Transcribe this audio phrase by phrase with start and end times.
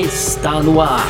[0.00, 1.06] está no ar.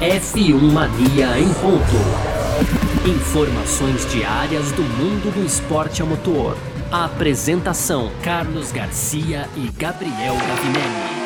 [0.00, 3.08] F1 Mania em ponto.
[3.08, 6.56] Informações diárias do mundo do esporte a motor.
[6.92, 11.20] A apresentação: Carlos Garcia e Gabriel Gavinelli.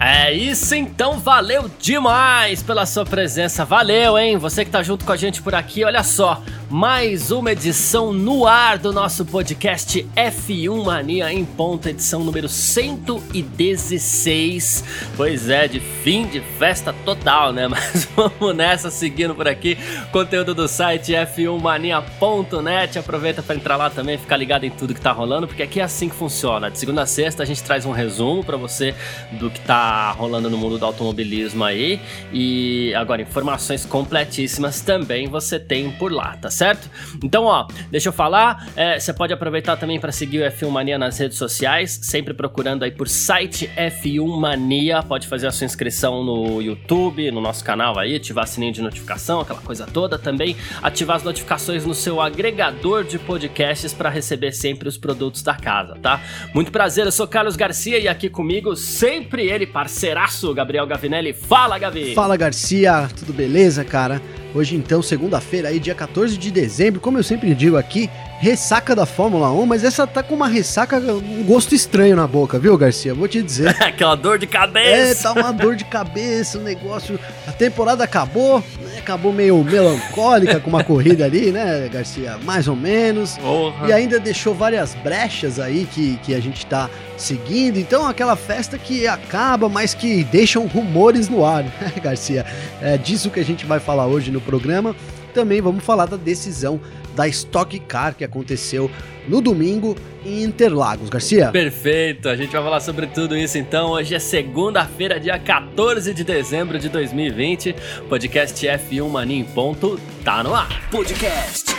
[0.00, 4.36] É isso então, valeu demais pela sua presença, valeu, hein?
[4.36, 6.42] Você que tá junto com a gente por aqui, olha só,
[6.72, 14.82] mais uma edição no ar do nosso podcast F1 Mania em ponto, edição número 116.
[15.14, 17.68] Pois é, de fim de festa total, né?
[17.68, 19.76] Mas vamos nessa, seguindo por aqui.
[20.10, 22.98] Conteúdo do site f1mania.net.
[22.98, 25.82] Aproveita para entrar lá também, ficar ligado em tudo que tá rolando, porque aqui é
[25.82, 26.70] assim que funciona.
[26.70, 28.94] De segunda a sexta a gente traz um resumo para você
[29.32, 32.00] do que tá rolando no mundo do automobilismo aí.
[32.32, 36.61] E agora, informações completíssimas também você tem por lá, tá certo?
[36.62, 36.88] Certo?
[37.24, 40.96] Então, ó, deixa eu falar, é, você pode aproveitar também para seguir o F1 Mania
[40.96, 46.22] nas redes sociais, sempre procurando aí por site F1 Mania, pode fazer a sua inscrição
[46.22, 51.16] no YouTube, no nosso canal aí, ativar sininho de notificação, aquela coisa toda, também ativar
[51.16, 56.20] as notificações no seu agregador de podcasts para receber sempre os produtos da casa, tá?
[56.54, 61.32] Muito prazer, eu sou Carlos Garcia e aqui comigo sempre ele, parceiraço, Gabriel Gavinelli.
[61.32, 62.14] Fala, Gavi!
[62.14, 64.22] Fala, Garcia, tudo beleza, cara?
[64.54, 68.08] Hoje então, segunda-feira, aí dia 14 de dezembro, como eu sempre digo aqui,
[68.42, 72.58] ressaca da Fórmula 1, mas essa tá com uma ressaca, um gosto estranho na boca,
[72.58, 73.14] viu, Garcia?
[73.14, 73.68] Vou te dizer.
[73.80, 75.28] Aquela dor de cabeça.
[75.28, 77.20] É, tá uma dor de cabeça, um negócio.
[77.46, 78.98] A temporada acabou, né?
[78.98, 82.36] Acabou meio melancólica com uma corrida ali, né, Garcia?
[82.42, 83.38] Mais ou menos.
[83.38, 83.88] Porra.
[83.88, 87.78] E ainda deixou várias brechas aí que, que a gente tá seguindo.
[87.78, 92.44] Então, aquela festa que acaba, mas que deixam rumores no ar, né, Garcia?
[92.80, 94.96] É disso que a gente vai falar hoje no programa.
[95.32, 96.80] Também vamos falar da decisão
[97.14, 98.90] da Stock Car que aconteceu
[99.28, 101.08] no domingo em Interlagos.
[101.08, 101.50] Garcia?
[101.50, 103.90] Perfeito, a gente vai falar sobre tudo isso então.
[103.90, 107.74] Hoje é segunda-feira, dia 14 de dezembro de 2020.
[108.08, 110.90] Podcast F1 Mania em ponto tá no ar.
[110.90, 111.76] Podcast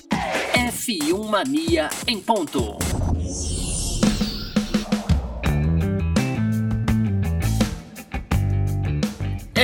[0.54, 3.03] F1 Mania em ponto.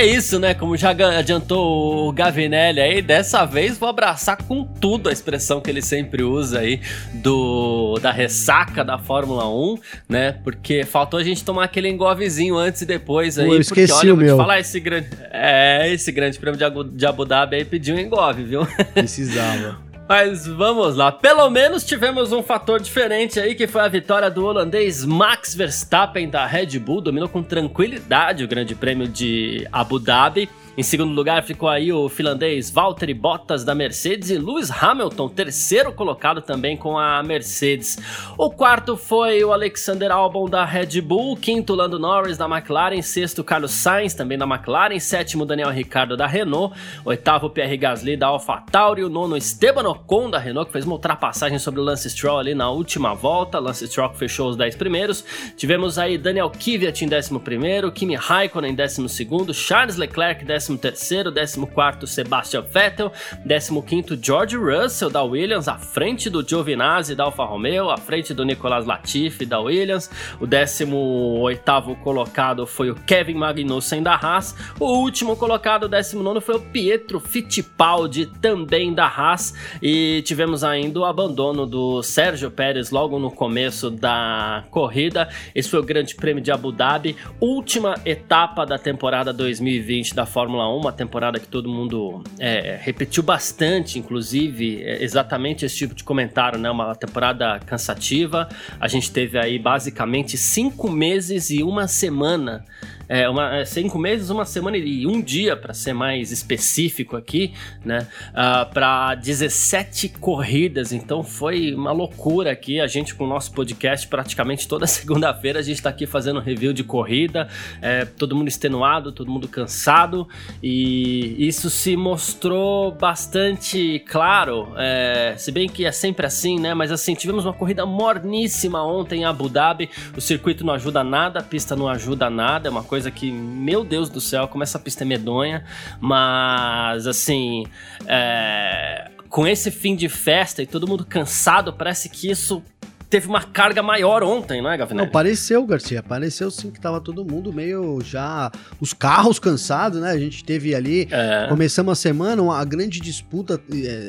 [0.00, 0.54] É isso, né?
[0.54, 5.68] Como já adiantou o Gavinelli aí, dessa vez vou abraçar com tudo a expressão que
[5.68, 6.80] ele sempre usa aí
[7.12, 9.78] do da ressaca da Fórmula 1,
[10.08, 10.32] né?
[10.42, 13.50] Porque faltou a gente tomar aquele engovezinho antes e depois aí.
[13.50, 14.36] Eu esqueci porque, olha, o meu.
[14.38, 17.98] falar esse grande, é, esse grande prêmio de Abu, de Abu Dhabi aí pediu um
[17.98, 18.66] engove, viu?
[18.94, 19.82] Precisava.
[20.10, 21.12] Mas vamos lá.
[21.12, 26.28] Pelo menos tivemos um fator diferente aí, que foi a vitória do holandês Max Verstappen
[26.28, 27.00] da Red Bull.
[27.00, 30.50] Dominou com tranquilidade o Grande Prêmio de Abu Dhabi.
[30.78, 35.92] Em segundo lugar ficou aí o finlandês Valtteri Bottas da Mercedes e Lewis Hamilton, terceiro
[35.92, 37.98] colocado também com a Mercedes.
[38.38, 43.42] O quarto foi o Alexander Albon da Red Bull, quinto Lando Norris da McLaren, sexto
[43.42, 49.02] Carlos Sainz também da McLaren, sétimo Daniel Ricciardo da Renault, oitavo Pierre Gasly da AlphaTauri,
[49.02, 52.54] o nono Esteban Ocon da Renault que fez uma ultrapassagem sobre o Lance Stroll ali
[52.54, 55.24] na última volta, Lance Stroll fechou os 10 primeiros.
[55.56, 61.32] Tivemos aí Daniel Kvyat em décimo primeiro, Kimi Raikkonen em décimo segundo, Charles Leclerc 13º,
[61.32, 63.12] 14º Sebastian Vettel,
[63.46, 68.44] 15º George Russell da Williams, à frente do Giovinazzi da Alfa Romeo, à frente do
[68.44, 70.10] Nicolas Latifi da Williams,
[70.40, 76.56] o 18º colocado foi o Kevin Magnussen da Haas, o último colocado, o 19º foi
[76.56, 79.54] o Pietro Fittipaldi também da Haas.
[79.82, 85.28] E tivemos ainda o abandono do Sérgio Pérez logo no começo da corrida.
[85.54, 90.49] Esse foi o Grande Prêmio de Abu Dhabi, última etapa da temporada 2020 da Fórmula
[90.50, 95.94] Fórmula 1, uma temporada que todo mundo é, repetiu bastante, inclusive, é exatamente esse tipo
[95.94, 96.68] de comentário, né?
[96.68, 98.48] Uma temporada cansativa.
[98.80, 102.64] A gente teve aí basicamente cinco meses e uma semana
[103.12, 107.52] é, uma, é, cinco meses, uma semana e um dia, para ser mais específico aqui,
[107.84, 108.06] né?
[108.30, 110.92] Uh, para 17 corridas.
[110.92, 112.80] Então foi uma loucura aqui.
[112.80, 116.72] A gente, com o nosso podcast, praticamente toda segunda-feira, a gente está aqui fazendo review
[116.72, 117.48] de corrida.
[117.82, 120.28] É, todo mundo extenuado, todo mundo cansado.
[120.62, 124.72] E isso se mostrou bastante claro.
[124.76, 126.74] É, se bem que é sempre assim, né?
[126.74, 129.88] Mas assim, tivemos uma corrida morníssima ontem em Abu Dhabi.
[130.16, 132.68] O circuito não ajuda nada, a pista não ajuda nada.
[132.68, 135.64] É uma coisa que, meu Deus do céu, como essa pista é medonha,
[136.00, 137.64] mas assim,
[138.06, 142.62] é, com esse fim de festa e todo mundo cansado, parece que isso
[143.10, 145.04] teve uma carga maior ontem, não é, Gavinelli?
[145.04, 146.00] Não, pareceu, Garcia.
[146.00, 148.50] Pareceu sim que tava todo mundo meio já.
[148.80, 150.12] Os carros cansados, né?
[150.12, 151.08] A gente teve ali.
[151.10, 151.46] É.
[151.48, 153.60] Começamos a semana, uma, a grande disputa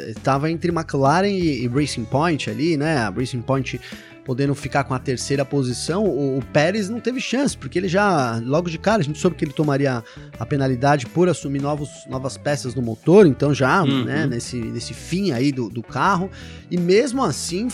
[0.09, 2.97] estava é, entre McLaren e, e Racing Point ali, né?
[2.97, 3.81] A Racing Point
[4.23, 8.41] podendo ficar com a terceira posição, o, o, Pérez não teve chance, porque ele já,
[8.45, 10.03] logo de cara, a gente soube que ele tomaria
[10.39, 14.03] a penalidade por assumir novos, novas peças no motor, então já, uhum.
[14.03, 16.29] né, nesse, nesse fim aí do, do carro,
[16.69, 17.67] e mesmo assim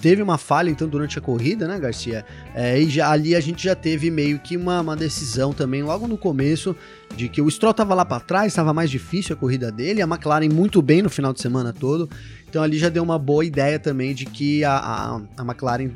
[0.00, 2.24] teve uma falha então durante a corrida, né, Garcia?
[2.54, 6.06] É, e já, ali a gente já teve meio que uma, uma decisão também, logo
[6.06, 6.76] no começo,
[7.16, 10.04] de que o Stroll estava lá para trás, estava mais difícil a corrida dele, a
[10.04, 12.08] McLaren muito bem no final de semana todo,
[12.48, 15.90] então ali já deu uma boa ideia também de que a, a, a McLaren,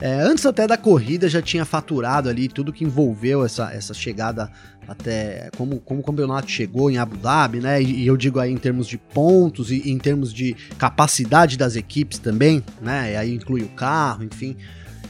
[0.00, 4.50] é, antes até da corrida, já tinha faturado ali tudo que envolveu essa, essa chegada
[4.86, 7.82] até como, como o campeonato chegou em Abu Dhabi, né?
[7.82, 11.76] E, e eu digo aí em termos de pontos e em termos de capacidade das
[11.76, 13.12] equipes também, né?
[13.12, 14.56] E aí inclui o carro, enfim.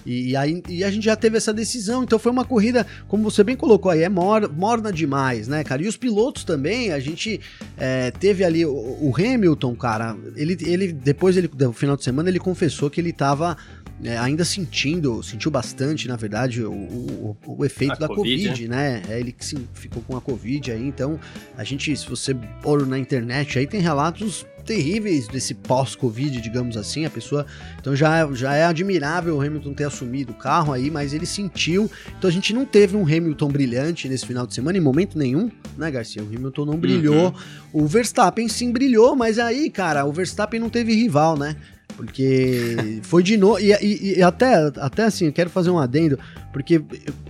[0.08, 3.31] E, e, aí, e a gente já teve essa decisão, então foi uma corrida, como
[3.31, 5.82] você bem colocou aí, é mor, morna demais, né, cara?
[5.82, 7.38] E os pilotos também, a gente
[7.76, 12.31] é, teve ali o, o, Hamilton, cara, ele, ele depois ele, do final de semana,
[12.31, 13.55] ele confessou que ele tava
[14.02, 18.69] é, ainda sentindo, sentiu bastante, na verdade, o, o, o efeito a da COVID, COVID
[18.69, 19.02] né?
[19.10, 21.20] É ele que sim, ficou com a Covid aí, então
[21.55, 27.06] a gente, se você pôr na internet aí, tem relatos terríveis desse pós-Covid, digamos assim.
[27.06, 27.47] A pessoa.
[27.81, 31.91] Então já, já é admirável o Hamilton ter assumido o carro aí, mas ele sentiu.
[32.19, 35.50] Então a gente não teve um Hamilton brilhante nesse final de semana, em momento nenhum,
[35.76, 36.23] né, Garcia?
[36.23, 37.29] O Hamilton não brilhou.
[37.73, 37.85] Uhum.
[37.85, 41.56] O Verstappen sim brilhou, mas aí, cara, o Verstappen não teve rival, né?
[41.98, 43.58] Porque foi de novo.
[43.58, 46.16] E, e, e, até, até assim, quero fazer um adendo,
[46.52, 46.80] porque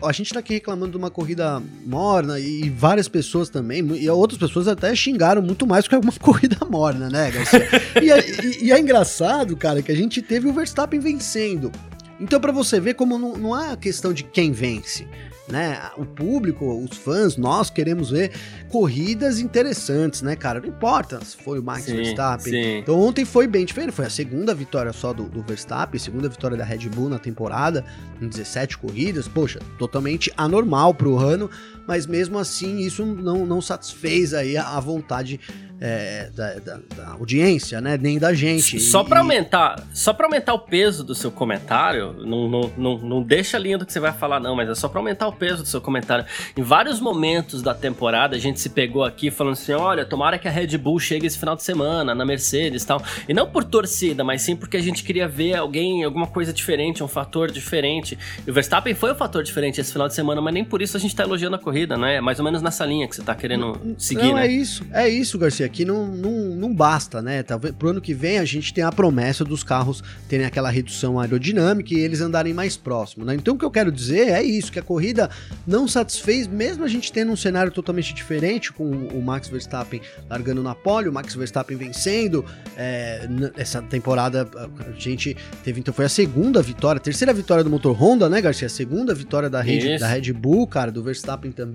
[0.03, 4.39] a gente tá aqui reclamando de uma corrida morna e várias pessoas também, e outras
[4.39, 7.67] pessoas até xingaram muito mais que uma corrida morna, né, Garcia?
[8.03, 11.73] e, é, e, é engraçado, cara, que a gente teve o Verstappen vencendo.
[12.21, 15.07] Então, para você ver como não, não é questão de quem vence
[15.51, 15.91] né?
[15.97, 18.33] O público, os fãs, nós queremos ver
[18.69, 20.61] corridas interessantes, né, cara?
[20.61, 22.53] Não importa se foi o Max sim, Verstappen.
[22.53, 22.79] Sim.
[22.79, 23.93] Então ontem foi bem diferente.
[23.93, 27.85] Foi a segunda vitória só do, do Verstappen, segunda vitória da Red Bull na temporada,
[28.21, 29.27] em 17 corridas.
[29.27, 31.51] Poxa, totalmente anormal pro ano,
[31.89, 35.41] mas mesmo assim isso não, não satisfez aí a, a vontade
[35.81, 37.97] é, da, da, da, audiência, né?
[37.97, 38.81] Nem da gente.
[38.81, 43.23] Só para aumentar, só para aumentar o peso do seu comentário, não, não, não, não
[43.23, 45.33] deixa a linha do que você vai falar, não, mas é só para aumentar o
[45.33, 46.25] peso do seu comentário.
[46.57, 50.49] Em vários momentos da temporada, a gente se pegou aqui falando assim: olha, tomara que
[50.49, 53.01] a Red Bull chegue esse final de semana na Mercedes e tal.
[53.29, 57.05] E não por torcida, mas sim porque a gente queria ver alguém, alguma coisa diferente,
[57.05, 58.19] um fator diferente.
[58.45, 60.97] E o Verstappen foi um fator diferente esse final de semana, mas nem por isso
[60.97, 62.17] a gente tá elogiando a corrida, né?
[62.17, 64.47] É mais ou menos nessa linha que você tá querendo seguir, não, né?
[64.47, 67.43] é isso, é isso, Garcia aqui não, não, não basta, né?
[67.43, 71.19] Talvez pro ano que vem a gente tem a promessa dos carros terem aquela redução
[71.19, 73.35] aerodinâmica e eles andarem mais próximo, né?
[73.35, 75.31] Então o que eu quero dizer é isso, que a corrida
[75.67, 80.63] não satisfez, mesmo a gente tendo um cenário totalmente diferente, com o Max Verstappen largando
[80.63, 82.45] na pole, o Max Verstappen vencendo,
[82.77, 87.71] é, essa temporada a gente teve, então foi a segunda vitória, a terceira vitória do
[87.71, 88.67] motor Honda, né, Garcia?
[88.67, 91.68] A segunda vitória da Red, da Red Bull, cara, do Verstappen também,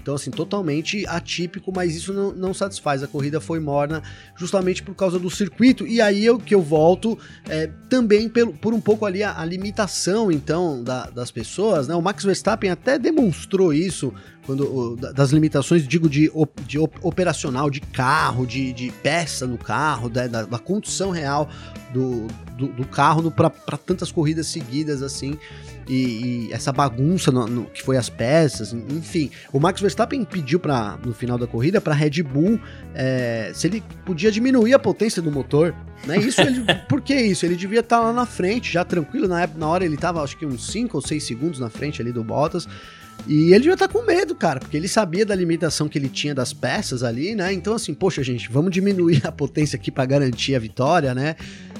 [0.00, 4.02] então assim, totalmente atípico, mas isso não, não satisfaz a corrida corrida foi morna
[4.36, 5.86] justamente por causa do circuito.
[5.86, 9.44] E aí eu que eu volto é, também pelo, por um pouco ali a, a
[9.44, 11.94] limitação então da, das pessoas, né?
[11.94, 14.12] O Max Verstappen até demonstrou isso
[14.46, 16.30] quando das limitações digo de,
[16.66, 21.48] de operacional de carro, de, de peça no carro, da, da, da condução real
[21.92, 22.26] do,
[22.56, 25.38] do, do carro para tantas corridas seguidas assim
[25.88, 29.30] e, e essa bagunça no, no, que foi as peças, enfim.
[29.52, 32.58] O Max Verstappen pediu para no final da corrida para Red Bull
[32.94, 35.74] é, se ele podia diminuir a potência do motor,
[36.06, 36.18] né?
[36.18, 37.44] Isso ele, por que isso?
[37.44, 40.22] Ele devia estar tá lá na frente, já tranquilo, na época, na hora ele estava
[40.22, 42.66] acho que uns 5 ou 6 segundos na frente ali do Bottas.
[43.26, 46.34] E ele estar tá com medo, cara, porque ele sabia da limitação que ele tinha
[46.34, 47.52] das peças ali, né?
[47.52, 51.36] Então, assim, poxa, gente, vamos diminuir a potência aqui para garantir a vitória, né?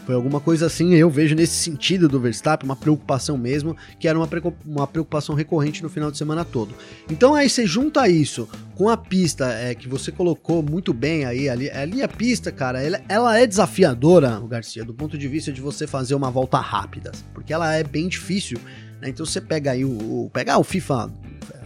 [0.06, 4.18] Foi alguma coisa assim, eu vejo nesse sentido do Verstappen, uma preocupação mesmo, que era
[4.18, 4.28] uma,
[4.66, 6.74] uma preocupação recorrente no final de semana todo.
[7.10, 11.48] Então aí você junta isso com a pista é, que você colocou muito bem aí,
[11.48, 15.62] ali, ali a pista, cara, ela, ela é desafiadora, Garcia, do ponto de vista de
[15.62, 18.58] você fazer uma volta rápida, porque ela é bem difícil.
[19.08, 21.10] Então você pega aí o, o, pega o FIFA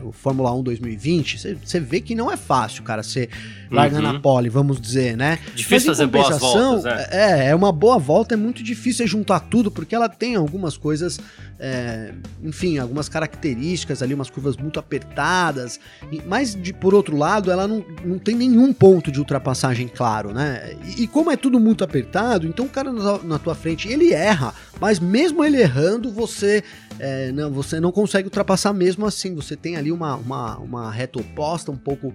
[0.03, 3.29] o Fórmula 1 2020, você vê que não é fácil, cara, você
[3.71, 4.03] larga uhum.
[4.03, 5.39] na pole, vamos dizer, né?
[5.55, 7.09] Difícil fazer boas voltas, é.
[7.11, 7.49] é.
[7.49, 11.21] É, uma boa volta, é muito difícil juntar tudo, porque ela tem algumas coisas,
[11.59, 12.13] é,
[12.43, 15.79] enfim, algumas características ali, umas curvas muito apertadas,
[16.27, 20.77] mas de, por outro lado, ela não, não tem nenhum ponto de ultrapassagem claro, né?
[20.97, 24.13] E, e como é tudo muito apertado, então o cara na, na tua frente, ele
[24.13, 26.63] erra, mas mesmo ele errando, você,
[26.99, 31.21] é, não, você não consegue ultrapassar mesmo assim, você tem ali uma, uma, uma reta
[31.21, 32.15] oposta, um pouco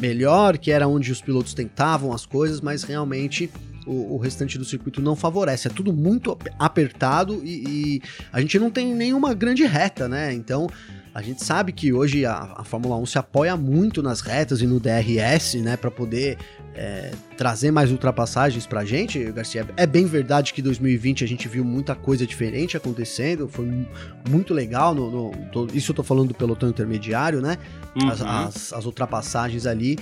[0.00, 3.50] melhor, que era onde os pilotos tentavam as coisas, mas realmente
[3.86, 5.68] o, o, restante do circuito não favorece.
[5.68, 8.02] É tudo muito apertado e, e,
[8.32, 10.32] a gente não tem nenhuma grande reta, né?
[10.32, 10.68] Então
[11.14, 14.66] a gente sabe que hoje a, a Fórmula 1 se apoia muito nas retas e
[14.66, 16.36] no DRS, né, para poder
[16.74, 19.64] é, trazer mais ultrapassagens pra gente, Garcia.
[19.76, 23.86] É bem verdade que 2020 a gente viu muita coisa diferente acontecendo, foi
[24.28, 24.92] muito legal.
[24.92, 27.58] No, no tô, isso eu tô falando do pelotão intermediário, né?
[27.94, 28.10] Uhum.
[28.10, 29.96] As, as, as, ultrapassagens ali.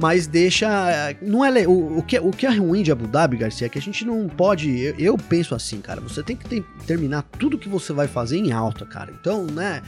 [0.00, 1.14] Mas deixa.
[1.20, 3.78] Não é o, o, que, o que é ruim de Abu Dhabi, Garcia, é que
[3.78, 4.76] a gente não pode.
[4.80, 6.00] Eu, eu penso assim, cara.
[6.00, 9.12] Você tem que ter, terminar tudo que você vai fazer em alta, cara.
[9.12, 9.82] Então, né?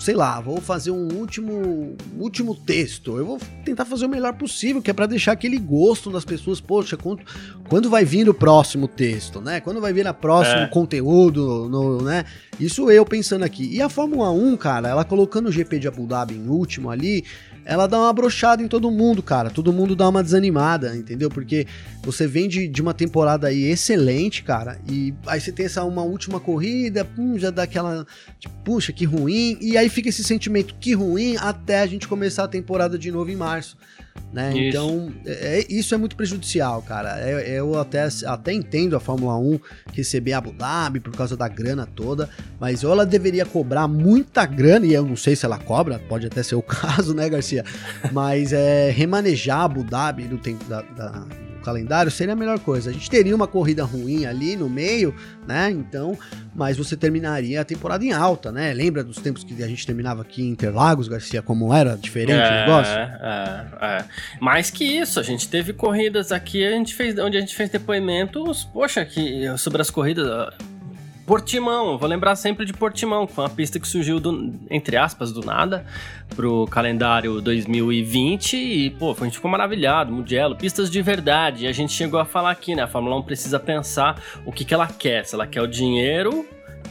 [0.00, 3.18] Sei lá, vou fazer um último último texto.
[3.18, 6.58] Eu vou tentar fazer o melhor possível, que é para deixar aquele gosto nas pessoas.
[6.58, 7.22] Poxa, quando,
[7.68, 9.60] quando vai vir o próximo texto, né?
[9.60, 10.66] Quando vai vir a próximo é.
[10.68, 12.24] conteúdo, no, né?
[12.58, 13.68] Isso eu pensando aqui.
[13.70, 17.24] E a Fórmula 1, cara, ela colocando o GP de Abu Dhabi em último ali,
[17.64, 19.50] ela dá uma brochada em todo mundo, cara.
[19.50, 21.28] Todo mundo dá uma desanimada, entendeu?
[21.28, 21.66] Porque
[22.02, 26.02] você vem de, de uma temporada aí excelente, cara, e aí você tem essa uma
[26.02, 28.06] última corrida, pum, já dá aquela,
[28.38, 32.44] tipo, puxa, que ruim, e aí fica esse sentimento que ruim até a gente começar
[32.44, 33.76] a temporada de novo em março.
[34.32, 34.50] Né?
[34.50, 34.60] Isso.
[34.60, 37.18] Então, é, é, isso é muito prejudicial, cara.
[37.18, 39.58] É, eu até, até entendo a Fórmula 1
[39.92, 42.28] receber Abu Dhabi por causa da grana toda,
[42.60, 46.26] mas ou ela deveria cobrar muita grana, e eu não sei se ela cobra, pode
[46.26, 47.49] até ser o caso, né, Garcia?
[48.12, 51.26] Mas é remanejar Abu Dhabi do tempo da, da
[51.60, 52.90] calendário seria a melhor coisa.
[52.90, 55.14] A gente teria uma corrida ruim ali no meio,
[55.46, 55.70] né?
[55.70, 56.18] Então,
[56.54, 58.72] mas você terminaria a temporada em alta, né?
[58.72, 62.48] Lembra dos tempos que a gente terminava aqui em Interlagos, Garcia, como era diferente é,
[62.48, 62.92] o negócio?
[62.92, 64.04] É, é.
[64.40, 67.70] Mais que isso, a gente teve corridas aqui, a gente fez, onde a gente fez
[67.70, 70.54] depoimentos, poxa, que sobre as corridas
[71.30, 75.30] Portimão, vou lembrar sempre de Portimão, que foi uma pista que surgiu, do, entre aspas,
[75.30, 75.86] do nada,
[76.34, 81.66] pro calendário 2020 e, pô, a gente ficou maravilhado, Mugello, pistas de verdade.
[81.66, 82.82] E a gente chegou a falar aqui, né?
[82.82, 85.24] A Fórmula 1 precisa pensar o que, que ela quer.
[85.24, 86.44] Se ela quer o dinheiro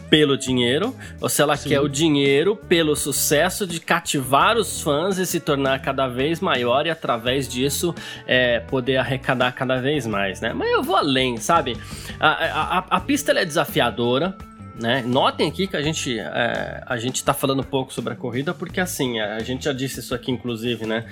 [0.10, 1.70] pelo dinheiro, ou se ela Sim.
[1.70, 6.86] quer o dinheiro pelo sucesso de cativar os fãs e se tornar cada vez maior
[6.86, 7.94] e através disso
[8.26, 10.54] é, poder arrecadar cada vez mais, né?
[10.54, 11.78] Mas eu vou além, sabe?
[12.20, 14.36] A, a, a pista é desafiadora,
[14.80, 15.04] né?
[15.06, 18.54] Notem aqui que a gente é, a gente está falando um pouco sobre a corrida
[18.54, 21.06] porque assim a gente já disse isso aqui inclusive, né?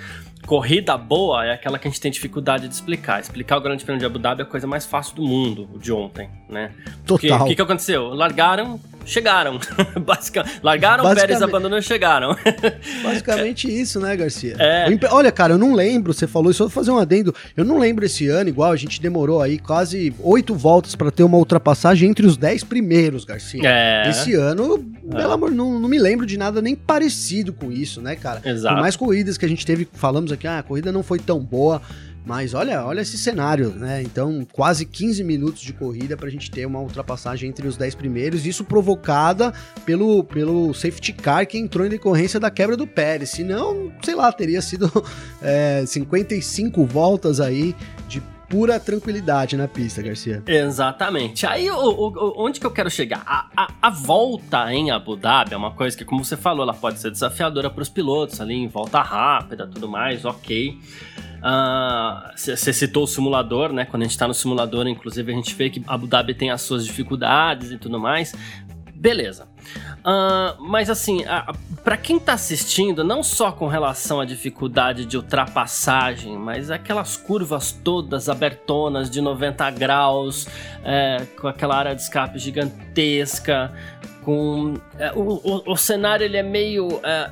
[0.48, 3.20] Corrida boa é aquela que a gente tem dificuldade de explicar.
[3.20, 5.78] Explicar o Grande Prêmio de Abu Dhabi é a coisa mais fácil do mundo, o
[5.78, 6.72] de ontem, né?
[7.04, 7.42] Total.
[7.42, 8.14] O que, que, aconteceu?
[8.14, 9.58] Largaram, chegaram.
[10.04, 12.36] Basicamente, largaram, Basicamente, Pérez abandonou e chegaram.
[13.02, 14.56] Basicamente isso, né, Garcia?
[14.58, 14.86] É.
[15.10, 17.34] Olha, cara, eu não lembro, você falou isso, eu vou fazer um adendo.
[17.56, 21.22] Eu não lembro esse ano, igual, a gente demorou aí quase oito voltas para ter
[21.22, 23.62] uma ultrapassagem entre os dez primeiros, Garcia.
[23.64, 24.10] É.
[24.10, 25.16] Esse ano, é.
[25.16, 28.40] pelo amor, não, não me lembro de nada nem parecido com isso, né, cara?
[28.44, 28.74] Exato.
[28.74, 31.40] Por mais corridas que a gente teve, falamos aqui, ah, a corrida não foi tão
[31.40, 31.82] boa,
[32.28, 34.02] mas olha, olha esse cenário, né?
[34.02, 37.94] Então, quase 15 minutos de corrida para a gente ter uma ultrapassagem entre os 10
[37.94, 39.52] primeiros, isso provocada
[39.86, 43.30] pelo, pelo safety car que entrou em decorrência da quebra do Pérez.
[43.30, 44.92] Se não, sei lá, teria sido
[45.40, 47.74] é, 55 voltas aí
[48.06, 50.42] de pura tranquilidade na pista, Garcia.
[50.46, 51.46] Exatamente.
[51.46, 53.22] Aí, o, o, onde que eu quero chegar?
[53.26, 56.74] A, a, a, volta em Abu Dhabi é uma coisa que, como você falou, ela
[56.74, 60.78] pode ser desafiadora para os pilotos ali, em volta rápida, tudo mais, ok.
[62.34, 63.84] Você uh, citou o simulador, né?
[63.84, 66.62] Quando a gente está no simulador, inclusive, a gente vê que Abu Dhabi tem as
[66.62, 68.34] suas dificuldades e tudo mais.
[68.98, 69.46] Beleza.
[69.98, 71.24] Uh, mas assim,
[71.84, 77.70] para quem tá assistindo, não só com relação à dificuldade de ultrapassagem, mas aquelas curvas
[77.70, 80.48] todas abertonas de 90 graus,
[80.84, 83.72] é, com aquela área de escape gigantesca,
[84.24, 87.30] com é, o, o, o, cenário ele é meio é,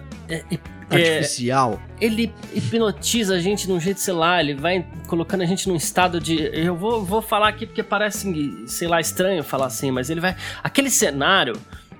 [0.90, 1.80] é, é artificial.
[2.00, 5.76] ele hipnotiza a gente de um jeito, sei lá, ele vai colocando a gente num
[5.76, 6.50] estado de.
[6.52, 10.36] Eu vou, vou falar aqui porque parece, sei lá, estranho falar assim, mas ele vai.
[10.62, 11.54] Aquele cenário.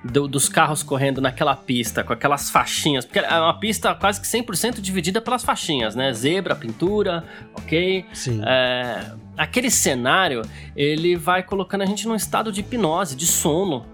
[0.05, 4.27] Do, dos carros correndo naquela pista, com aquelas faixinhas, porque é uma pista quase que
[4.29, 6.13] 100% dividida pelas faixinhas, né?
[6.13, 8.05] Zebra, pintura, ok?
[8.13, 8.41] Sim.
[8.47, 10.43] É, aquele cenário,
[10.77, 13.85] ele vai colocando a gente num estado de hipnose, de sono,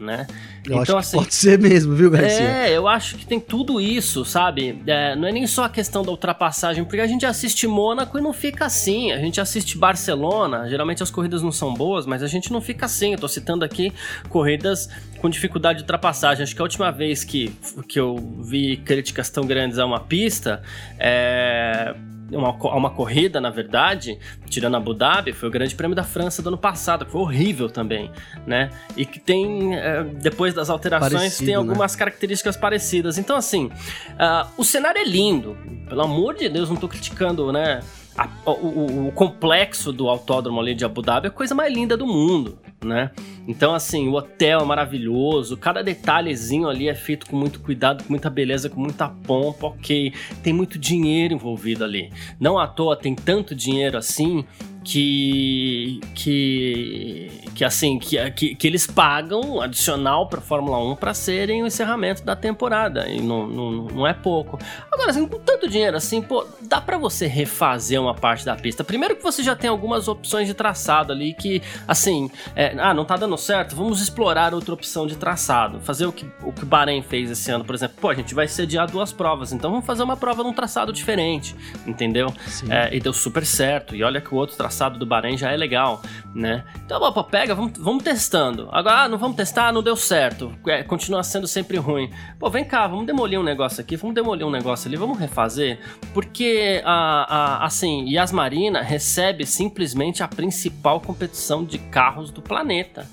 [0.00, 0.26] né?
[0.64, 2.40] Eu então, assim, pode ser mesmo, viu, Garcia?
[2.40, 4.80] É, eu acho que tem tudo isso, sabe?
[4.86, 8.20] É, não é nem só a questão da ultrapassagem, porque a gente assiste Mônaco e
[8.20, 9.10] não fica assim.
[9.10, 12.86] A gente assiste Barcelona, geralmente as corridas não são boas, mas a gente não fica
[12.86, 13.12] assim.
[13.12, 13.92] Eu tô citando aqui
[14.28, 14.88] corridas
[15.22, 16.42] com dificuldade de ultrapassagem.
[16.42, 17.54] Acho que a última vez que,
[17.86, 20.62] que eu vi críticas tão grandes a uma pista
[20.98, 21.94] é
[22.32, 26.48] uma, uma corrida, na verdade, tirando Abu Dhabi, foi o Grande Prêmio da França do
[26.48, 28.10] ano passado, que foi horrível também,
[28.46, 28.70] né?
[28.96, 31.58] E que tem, é, depois das alterações, Parecido, tem né?
[31.58, 31.98] algumas né?
[31.98, 33.18] características parecidas.
[33.18, 35.56] Então, assim, uh, o cenário é lindo,
[35.88, 37.80] pelo amor de Deus, não tô criticando, né?
[38.16, 41.96] A, o, o, complexo do autódromo ali de Abu Dhabi é a coisa mais linda
[41.96, 43.10] do mundo, né?
[43.48, 48.10] Então, assim, o hotel é maravilhoso, cada detalhezinho ali é feito com muito cuidado, com
[48.10, 50.12] muita beleza, com muita pompa, ok.
[50.42, 52.12] Tem muito dinheiro envolvido ali.
[52.38, 54.44] Não à toa tem tanto dinheiro assim
[54.84, 61.62] que que que assim que, que, que eles pagam adicional para Fórmula 1 para serem
[61.62, 64.58] o encerramento da temporada e não, não, não é pouco.
[64.90, 68.82] Agora assim, com tanto dinheiro assim, pô, dá para você refazer uma parte da pista.
[68.82, 73.04] Primeiro que você já tem algumas opções de traçado ali que assim, é, ah, não
[73.04, 75.80] tá dando certo, vamos explorar outra opção de traçado.
[75.80, 77.96] Fazer o que o que o Bahrein fez esse ano, por exemplo.
[78.00, 81.54] Pô, a gente vai sediar duas provas, então vamos fazer uma prova num traçado diferente,
[81.86, 82.32] entendeu?
[82.68, 83.94] É, e deu super certo.
[83.94, 86.00] E olha que o outro traçado traçado do Bahrein já é legal,
[86.34, 86.64] né?
[86.84, 88.68] Então, opa, pega, vamos, vamos testando.
[88.72, 90.52] Agora, ah, não vamos testar, não deu certo.
[90.66, 92.10] É, continua sendo sempre ruim.
[92.38, 95.78] Pô, vem cá, vamos demolir um negócio aqui, vamos demolir um negócio ali, vamos refazer.
[96.14, 103.06] Porque, a, a, assim, Yas Marina recebe simplesmente a principal competição de carros do planeta.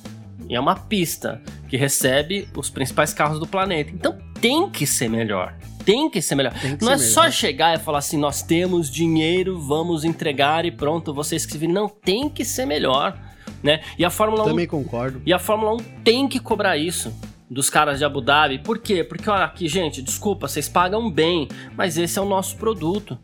[0.47, 3.91] E é uma pista que recebe os principais carros do planeta.
[3.93, 5.53] Então tem que ser melhor
[5.85, 6.53] tem que ser melhor.
[6.53, 6.99] Que não ser é melhor.
[6.99, 11.57] só chegar e falar assim, nós temos dinheiro, vamos entregar e pronto, vocês que se
[11.57, 11.73] virem.
[11.73, 13.17] Não, tem que ser melhor,
[13.63, 13.81] né?
[13.97, 14.69] E a Fórmula Também 1...
[14.69, 15.21] concordo.
[15.25, 17.13] E a Fórmula 1 tem que cobrar isso
[17.49, 18.59] dos caras de Abu Dhabi.
[18.59, 19.03] Por quê?
[19.03, 23.17] Porque, olha aqui, gente, desculpa, vocês pagam bem, mas esse é o nosso produto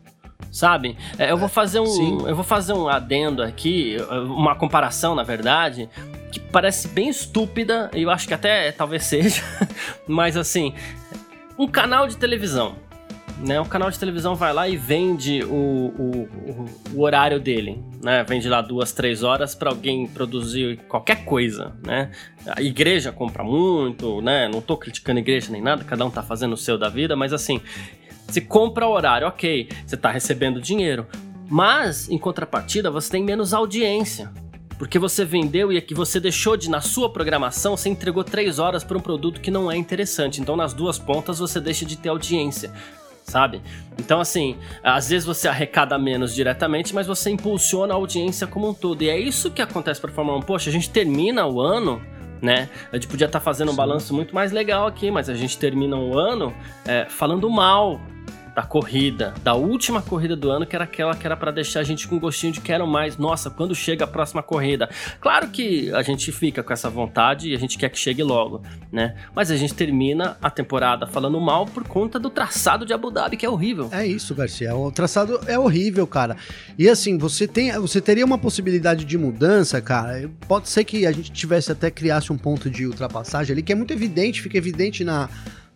[0.50, 0.96] sabe?
[1.18, 2.18] É, eu vou fazer um, Sim.
[2.26, 3.96] eu vou fazer um adendo aqui,
[4.26, 5.88] uma comparação, na verdade,
[6.32, 9.42] que parece bem estúpida, e eu acho que até talvez seja,
[10.06, 10.72] mas assim,
[11.58, 12.76] um canal de televisão.
[13.38, 18.24] Né, o canal de televisão vai lá e vende o, o, o, horário dele, né?
[18.24, 22.10] Vende lá duas, três horas para alguém produzir qualquer coisa, né?
[22.46, 24.48] A igreja compra muito, né?
[24.48, 27.14] Não tô criticando a igreja nem nada, cada um tá fazendo o seu da vida,
[27.14, 27.60] mas assim,
[28.26, 31.06] se compra horário, ok, você tá recebendo dinheiro,
[31.46, 34.32] mas em contrapartida você tem menos audiência,
[34.78, 38.84] porque você vendeu e aqui você deixou de, na sua programação, você entregou três horas
[38.84, 40.40] para um produto que não é interessante.
[40.40, 42.72] Então, nas duas pontas, você deixa de ter audiência
[43.26, 43.60] sabe?
[43.98, 48.74] Então, assim, às vezes você arrecada menos diretamente, mas você impulsiona a audiência como um
[48.74, 49.02] todo.
[49.02, 50.42] E é isso que acontece para a Fórmula 1.
[50.42, 52.00] Poxa, a gente termina o ano.
[52.40, 52.68] Né?
[52.92, 55.58] A gente podia estar tá fazendo um balanço muito mais legal aqui, mas a gente
[55.58, 58.00] termina o ano é, falando mal
[58.56, 61.82] da corrida, da última corrida do ano, que era aquela que era para deixar a
[61.82, 63.18] gente com gostinho de quero mais.
[63.18, 64.88] Nossa, quando chega a próxima corrida?
[65.20, 68.62] Claro que a gente fica com essa vontade e a gente quer que chegue logo,
[68.90, 69.14] né?
[69.34, 73.36] Mas a gente termina a temporada falando mal por conta do traçado de Abu Dhabi,
[73.36, 73.90] que é horrível.
[73.92, 74.74] É isso, Garcia.
[74.74, 76.34] O traçado é horrível, cara.
[76.78, 80.30] E assim, você tem, você teria uma possibilidade de mudança, cara.
[80.48, 83.76] Pode ser que a gente tivesse até criasse um ponto de ultrapassagem ali, que é
[83.76, 85.28] muito evidente, fica evidente na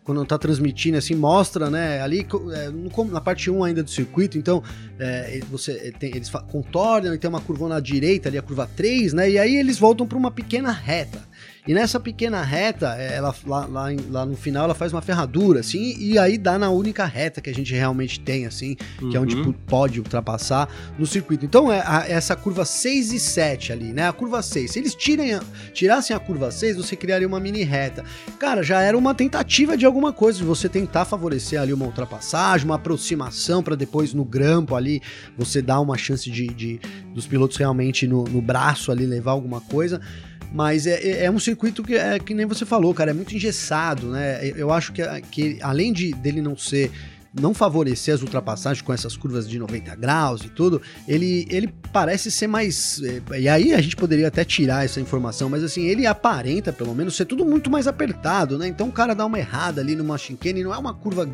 [0.05, 2.71] quando tá transmitindo, assim, mostra, né, ali é,
[3.11, 4.63] na parte 1 ainda do circuito, então
[4.99, 9.13] é, você tem, eles contornam e tem uma curva na direita ali, a curva 3,
[9.13, 11.30] né, e aí eles voltam para uma pequena reta.
[11.67, 15.61] E nessa pequena reta, é, ela lá, lá, lá, no final, ela faz uma ferradura,
[15.61, 19.11] assim, e aí dá na única reta que a gente realmente tem, assim, uhum.
[19.11, 19.53] que é onde uhum.
[19.53, 20.69] pode ultrapassar
[20.99, 21.45] no circuito.
[21.45, 24.09] Então, é a, essa curva 6 e 7 ali, né?
[24.09, 24.71] A curva 6.
[24.71, 25.43] Se eles tirem a,
[25.73, 28.05] tirassem a curva 6, você criaria uma mini reta.
[28.39, 32.65] Cara, já era uma tentativa de alguma coisa, de você tentar favorecer ali uma ultrapassagem,
[32.65, 35.03] uma aproximação para depois no grampo ali
[35.37, 36.81] você dar uma chance de, de
[37.13, 40.01] dos pilotos realmente no, no braço ali levar alguma coisa.
[40.53, 43.35] Mas é, é, é um circuito que, é, que nem você falou, cara, é muito
[43.35, 44.41] engessado, né?
[44.57, 46.91] Eu acho que, que além de dele não ser
[47.33, 52.31] não favorecer as ultrapassagens com essas curvas de 90 graus e tudo, ele, ele parece
[52.31, 53.01] ser mais.
[53.31, 56.95] É, e aí a gente poderia até tirar essa informação, mas assim, ele aparenta, pelo
[56.95, 58.67] menos, ser tudo muito mais apertado, né?
[58.67, 61.29] Então o cara dá uma errada ali numa chicane, não é uma curva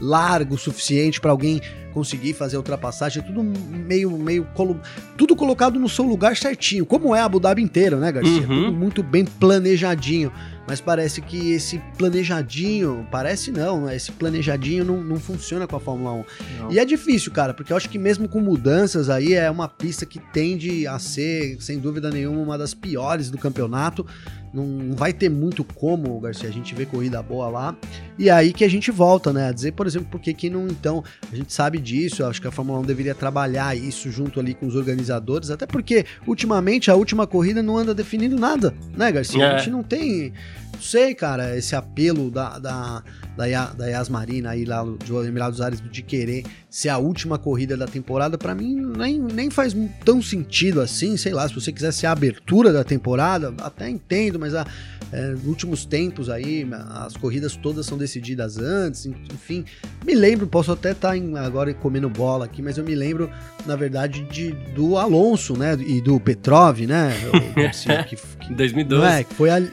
[0.00, 1.60] larga o suficiente para alguém
[1.94, 4.80] conseguir fazer a ultrapassagem, é tudo meio, meio colo...
[5.16, 8.40] tudo colocado no seu lugar certinho, como é a Abu Dhabi inteira, né, Garcia?
[8.40, 8.64] Uhum.
[8.64, 10.32] Tudo muito bem planejadinho.
[10.66, 13.94] Mas parece que esse planejadinho, parece não, né?
[13.94, 16.24] esse planejadinho não, não funciona com a Fórmula 1.
[16.58, 16.72] Não.
[16.72, 20.06] E é difícil, cara, porque eu acho que mesmo com mudanças aí, é uma pista
[20.06, 24.06] que tende a ser, sem dúvida nenhuma, uma das piores do campeonato
[24.54, 27.76] não vai ter muito como, Garcia, a gente vê corrida boa lá.
[28.18, 29.48] E aí que a gente volta, né?
[29.48, 32.46] A dizer, por exemplo, por que que não, então, a gente sabe disso, acho que
[32.46, 36.94] a Fórmula 1 deveria trabalhar isso junto ali com os organizadores, até porque, ultimamente, a
[36.94, 39.44] última corrida não anda definindo nada, né, Garcia?
[39.44, 39.54] É.
[39.54, 40.32] A gente não tem,
[40.72, 43.02] não sei, cara, esse apelo da, da
[43.36, 47.86] da, da Yasmarina aí lá do Emirados Árabes de querer ser a última corrida da
[47.86, 52.06] temporada, para mim nem, nem faz tão sentido assim, sei lá, se você quiser ser
[52.06, 54.66] a abertura da temporada, até entendo, mas a,
[55.12, 59.64] é, nos últimos tempos aí, as corridas todas são decididas antes, enfim,
[60.04, 63.30] me lembro, posso até estar tá agora comendo bola aqui, mas eu me lembro,
[63.64, 69.06] na verdade, de, do Alonso, né, e do Petrov, né, o, que, que, 2012.
[69.06, 69.70] É, que foi ali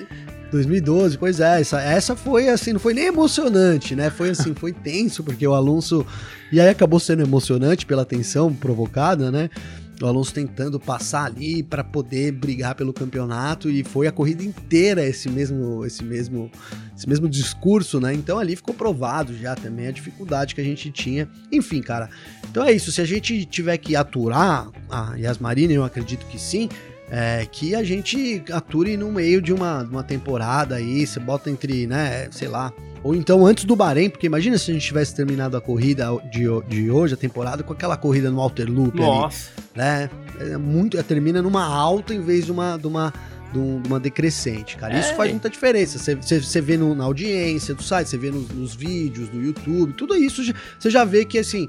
[0.52, 4.10] 2012, pois é, essa, essa foi assim, não foi nem emocionante, né?
[4.10, 6.06] Foi assim, foi tenso, porque o Alonso.
[6.52, 9.50] E aí acabou sendo emocionante pela tensão provocada, né?
[10.02, 15.06] O Alonso tentando passar ali para poder brigar pelo campeonato e foi a corrida inteira
[15.06, 16.50] esse mesmo, esse mesmo,
[16.98, 18.14] esse mesmo discurso, né?
[18.14, 21.30] Então ali ficou provado já também a dificuldade que a gente tinha.
[21.52, 22.10] Enfim, cara.
[22.50, 22.92] Então é isso.
[22.92, 26.68] Se a gente tiver que aturar a Yasmarina, eu acredito que sim
[27.12, 31.86] é, que a gente ature no meio de uma, uma temporada aí, você bota entre,
[31.86, 32.72] né, sei lá,
[33.04, 36.46] ou então antes do Bahrein, porque imagina se a gente tivesse terminado a corrida de,
[36.70, 39.50] de hoje, a temporada, com aquela corrida no Alter Loop Nossa.
[39.58, 40.10] ali, né?
[40.40, 43.14] É muito, é, termina numa alta em vez de uma, de uma,
[43.52, 44.98] de uma decrescente, cara.
[44.98, 45.16] Isso é.
[45.16, 45.98] faz muita diferença.
[46.00, 50.16] Você, vê no, na audiência do site, você vê nos, nos vídeos do YouTube, tudo
[50.16, 50.42] isso
[50.80, 51.68] você já vê que assim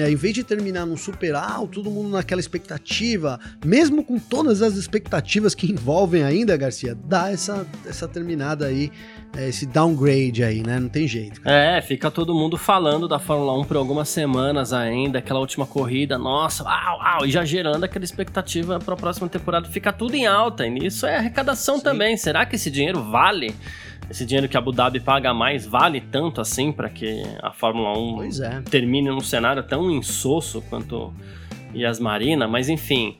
[0.00, 4.62] é, em vez de terminar num super alto, todo mundo naquela expectativa, mesmo com todas
[4.62, 8.90] as expectativas que envolvem ainda, Garcia, dá essa, essa terminada aí,
[9.36, 10.78] é, esse downgrade aí, né?
[10.78, 11.40] Não tem jeito.
[11.40, 11.76] Cara.
[11.76, 16.16] É, fica todo mundo falando da Fórmula 1 por algumas semanas ainda, aquela última corrida,
[16.16, 19.68] nossa, uau, uau, e já gerando aquela expectativa para a próxima temporada.
[19.68, 21.84] Fica tudo em alta, e nisso é arrecadação Sim.
[21.84, 22.16] também.
[22.16, 23.54] Será que esse dinheiro vale?
[24.10, 27.98] Esse dinheiro que a Abu Dhabi paga mais vale tanto assim para que a Fórmula
[27.98, 28.62] 1 é.
[28.62, 31.12] termine num cenário tão insosso quanto
[31.74, 33.16] Yas Marina, mas enfim.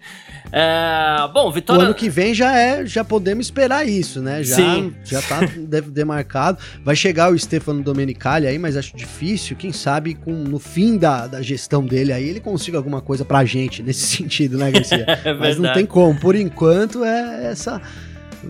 [0.53, 1.83] É, bom, Vitória.
[1.83, 4.43] O ano que vem já é, já podemos esperar isso, né?
[4.45, 4.95] Já, Sim.
[5.05, 5.41] já tá
[5.91, 6.59] demarcado.
[6.85, 9.57] Vai chegar o Stefano Domenicali aí, mas acho difícil.
[9.57, 13.45] Quem sabe com, no fim da, da gestão dele aí ele consiga alguma coisa pra
[13.45, 15.05] gente nesse sentido, né, Garcia?
[15.25, 16.19] é mas não tem como.
[16.21, 17.83] Por enquanto é essa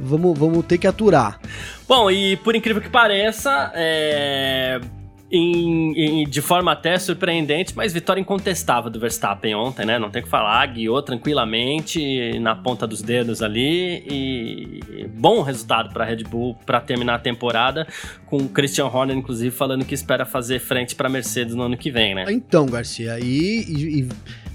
[0.00, 1.38] vamos, vamos ter que aturar.
[1.88, 4.80] Bom, e por incrível que pareça, é...
[5.32, 9.98] Em, em, de forma até surpreendente, mas vitória incontestável do Verstappen ontem, né?
[9.98, 15.92] Não tem o que falar, guiou tranquilamente na ponta dos dedos ali e bom resultado
[15.92, 17.84] para a Red Bull para terminar a temporada,
[18.26, 21.90] com o Christian Horner inclusive falando que espera fazer frente para Mercedes no ano que
[21.90, 22.26] vem, né?
[22.28, 24.08] Então, Garcia, e, e, e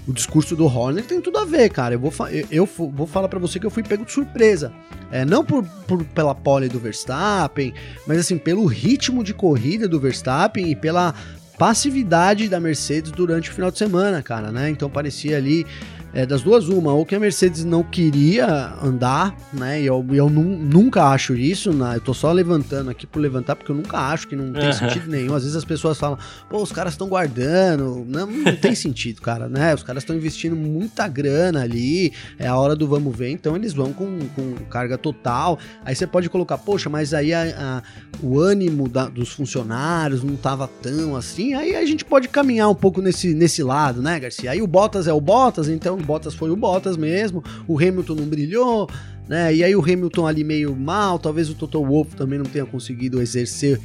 [0.06, 1.94] o discurso do Horner tem tudo a ver, cara.
[1.94, 4.72] Eu vou, eu, eu vou falar para você que eu fui pego de surpresa.
[5.10, 7.74] É, não por, por, pela pole do Verstappen,
[8.06, 11.14] mas assim, pelo ritmo de corrida do Verstappen e pela
[11.58, 14.70] passividade da Mercedes durante o final de semana, cara, né?
[14.70, 15.66] Então parecia ali
[16.12, 19.80] é, das duas, uma, ou que a Mercedes não queria andar, né?
[19.80, 21.96] E eu, eu nunca acho isso, né?
[21.96, 24.72] Eu tô só levantando aqui por levantar, porque eu nunca acho que não tem uhum.
[24.72, 25.34] sentido nenhum.
[25.34, 26.18] Às vezes as pessoas falam,
[26.48, 28.04] pô, os caras estão guardando.
[28.08, 29.74] Não, não tem sentido, cara, né?
[29.74, 33.72] Os caras estão investindo muita grana ali, é a hora do vamos ver, então eles
[33.72, 35.58] vão com, com carga total.
[35.84, 37.82] Aí você pode colocar, poxa, mas aí a, a,
[38.22, 41.54] o ânimo da, dos funcionários não tava tão assim.
[41.54, 44.50] Aí a gente pode caminhar um pouco nesse, nesse lado, né, Garcia?
[44.50, 48.14] Aí o Bottas é o Bottas, então o Bottas foi o Bottas mesmo, o Hamilton
[48.14, 48.88] não brilhou,
[49.28, 49.54] né?
[49.54, 53.20] E aí o Hamilton ali meio mal, talvez o Toto Wolff também não tenha conseguido
[53.20, 53.80] exercer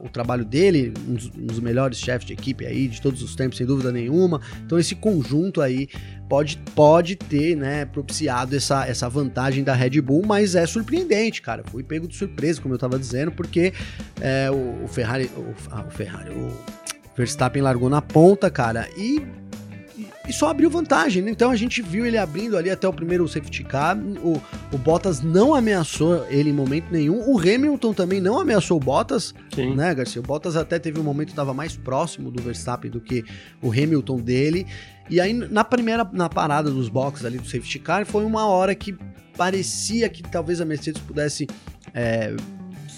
[0.00, 3.36] o trabalho dele, um dos, um dos, melhores chefes de equipe aí de todos os
[3.36, 4.40] tempos, sem dúvida nenhuma.
[4.64, 5.88] Então esse conjunto aí
[6.26, 11.62] pode, pode ter, né, propiciado essa, essa vantagem da Red Bull, mas é surpreendente, cara.
[11.64, 13.74] Fui pego de surpresa, como eu tava dizendo, porque
[14.20, 16.50] é, o, o, Ferrari, o, ah, o Ferrari, o
[17.14, 19.22] Verstappen largou na ponta, cara, e
[20.28, 21.22] e só abriu vantagem.
[21.22, 21.30] Né?
[21.30, 23.96] Então a gente viu ele abrindo ali até o primeiro safety car.
[23.98, 24.40] O,
[24.72, 27.20] o Bottas não ameaçou ele em momento nenhum.
[27.30, 29.74] O Hamilton também não ameaçou o Bottas, Sim.
[29.74, 30.20] né, Garcia?
[30.20, 33.24] O Bottas até teve um momento que estava mais próximo do Verstappen do que
[33.62, 34.66] o Hamilton dele.
[35.10, 38.74] E aí na primeira na parada dos boxes ali do safety car foi uma hora
[38.74, 38.96] que
[39.36, 41.46] parecia que talvez a Mercedes pudesse
[41.92, 42.34] é,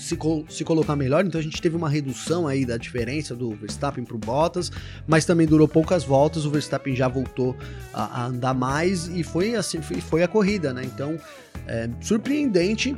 [0.06, 4.04] se, se colocar melhor, então a gente teve uma redução aí da diferença do Verstappen
[4.04, 4.70] para o Bottas,
[5.06, 7.56] mas também durou poucas voltas, o Verstappen já voltou
[7.92, 10.82] a, a andar mais e foi assim, foi, foi a corrida, né?
[10.84, 11.18] Então,
[11.66, 12.94] é, surpreendente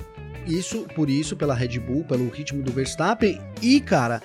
[0.46, 3.40] isso, por isso, pela Red Bull, pelo ritmo do Verstappen.
[3.60, 4.22] E, cara,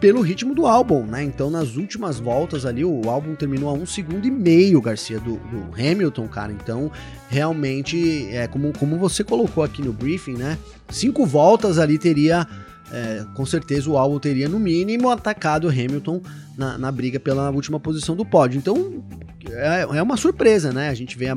[0.00, 1.22] pelo ritmo do álbum, né?
[1.22, 5.36] Então, nas últimas voltas ali, o álbum terminou a um segundo e meio, Garcia, do,
[5.36, 6.52] do Hamilton, cara.
[6.52, 6.90] Então,
[7.28, 10.58] realmente, é como, como você colocou aqui no briefing, né?
[10.90, 12.46] Cinco voltas ali teria.
[12.92, 16.20] É, com certeza o álbum teria no mínimo atacado o Hamilton
[16.56, 18.58] na, na briga pela última posição do pódio.
[18.58, 19.02] Então,
[19.50, 20.88] é, é uma surpresa, né?
[20.88, 21.36] A gente vê a,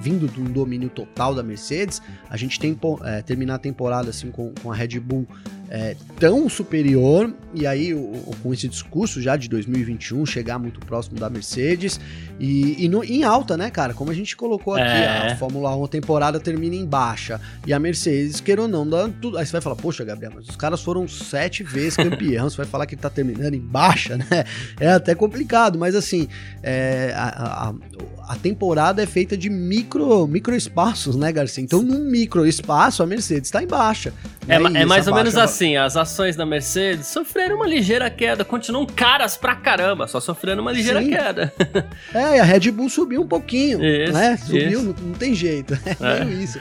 [0.00, 4.30] vindo de um domínio total da Mercedes, a gente tem é, terminar a temporada assim
[4.30, 5.26] com, com a Red Bull
[5.70, 10.80] é, tão superior, e aí o, o, com esse discurso já de 2021 chegar muito
[10.80, 12.00] próximo da Mercedes
[12.40, 13.94] e, e no, em alta, né, cara?
[13.94, 15.30] Como a gente colocou aqui, é.
[15.30, 19.38] a Fórmula 1 temporada termina em baixa e a Mercedes, queira ou não, dá tudo.
[19.38, 22.66] Aí você vai falar, poxa, Gabriel, mas os caras foram sete vezes campeão, você vai
[22.66, 24.44] falar que tá terminando em baixa, né?
[24.80, 26.26] É até complicado, mas assim,
[26.64, 31.62] é, a, a, a, temporada é feita de micro, micro espaços, né, Garcia?
[31.62, 34.12] Então, num micro espaço, a Mercedes está em baixa.
[34.48, 34.82] É, né?
[34.82, 39.36] é mais ou menos assim, as ações da Mercedes sofreram uma ligeira queda, continuam caras
[39.36, 41.10] pra caramba, só sofrendo uma ligeira Sim.
[41.10, 41.52] queda.
[42.14, 44.36] É, e a Red Bull subiu um pouquinho, isso, né?
[44.36, 46.24] Subiu, não, não, tem jeito, é, é.
[46.42, 46.58] isso.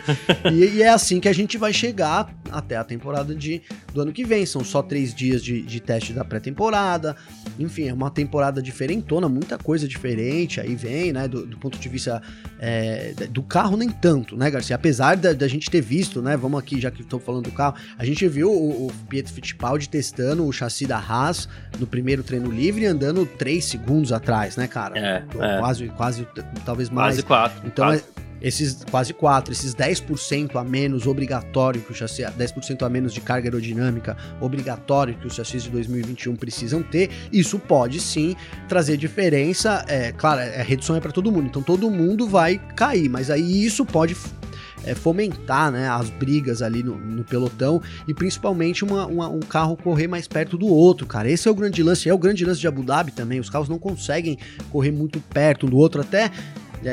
[0.52, 3.62] E, e, é assim que a gente vai chegar até a temporada de,
[3.94, 7.16] do ano que vem, são só três dias de, de teste da pré-temporada,
[7.58, 11.90] enfim, é uma temporada diferentona, muita coisa diferente, aí vem, né, do, do ponto de
[11.90, 12.22] vista
[12.60, 14.76] é, do carro nem tanto, né, Garcia?
[14.76, 17.76] Apesar da, da gente ter visto, né, vamos aqui, já que estou falando do carro,
[17.98, 22.50] a gente viu o, o, Pietro Fittipaldi testando o chassi da Haas no primeiro treino
[22.50, 24.98] livre, andando 3 segundos atrás, né, cara?
[24.98, 25.60] É, é.
[25.60, 26.28] Quase, quase,
[26.66, 27.16] talvez mais.
[27.16, 27.68] Quase 4.
[27.68, 28.04] Então, quase.
[28.16, 33.14] É, esses quase 4, esses 10% a menos obrigatório que o chassi, 10% a menos
[33.14, 38.36] de carga aerodinâmica obrigatório que os chassis de 2021 precisam ter, isso pode sim
[38.68, 39.84] trazer diferença.
[39.88, 43.66] É, claro, a redução é para todo mundo, então todo mundo vai cair, mas aí
[43.66, 44.16] isso pode
[44.84, 49.76] é, fomentar né, as brigas ali no, no pelotão e principalmente uma, uma, um carro
[49.78, 51.30] correr mais perto do outro, cara.
[51.30, 53.40] Esse é o grande lance, é o grande lance de Abu Dhabi também.
[53.40, 54.38] Os carros não conseguem
[54.72, 56.32] correr muito perto um do outro, até é,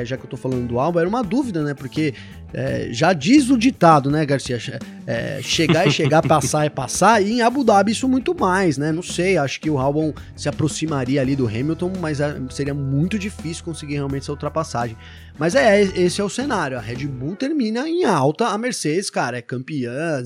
[0.04, 1.74] já que eu tô falando do álbum, era uma dúvida, né?
[1.74, 2.14] Porque
[2.52, 4.58] é, já diz o ditado, né, Garcia?
[5.06, 8.92] É, chegar e chegar, passar é passar, e em Abu Dhabi isso muito mais, né?
[8.92, 13.18] Não sei, acho que o Albon se aproximaria ali do Hamilton, mas é, seria muito
[13.18, 14.96] difícil conseguir realmente essa ultrapassagem.
[15.38, 16.76] Mas é, esse é o cenário.
[16.78, 20.22] A Red Bull termina em alta, a Mercedes, cara, é campeã,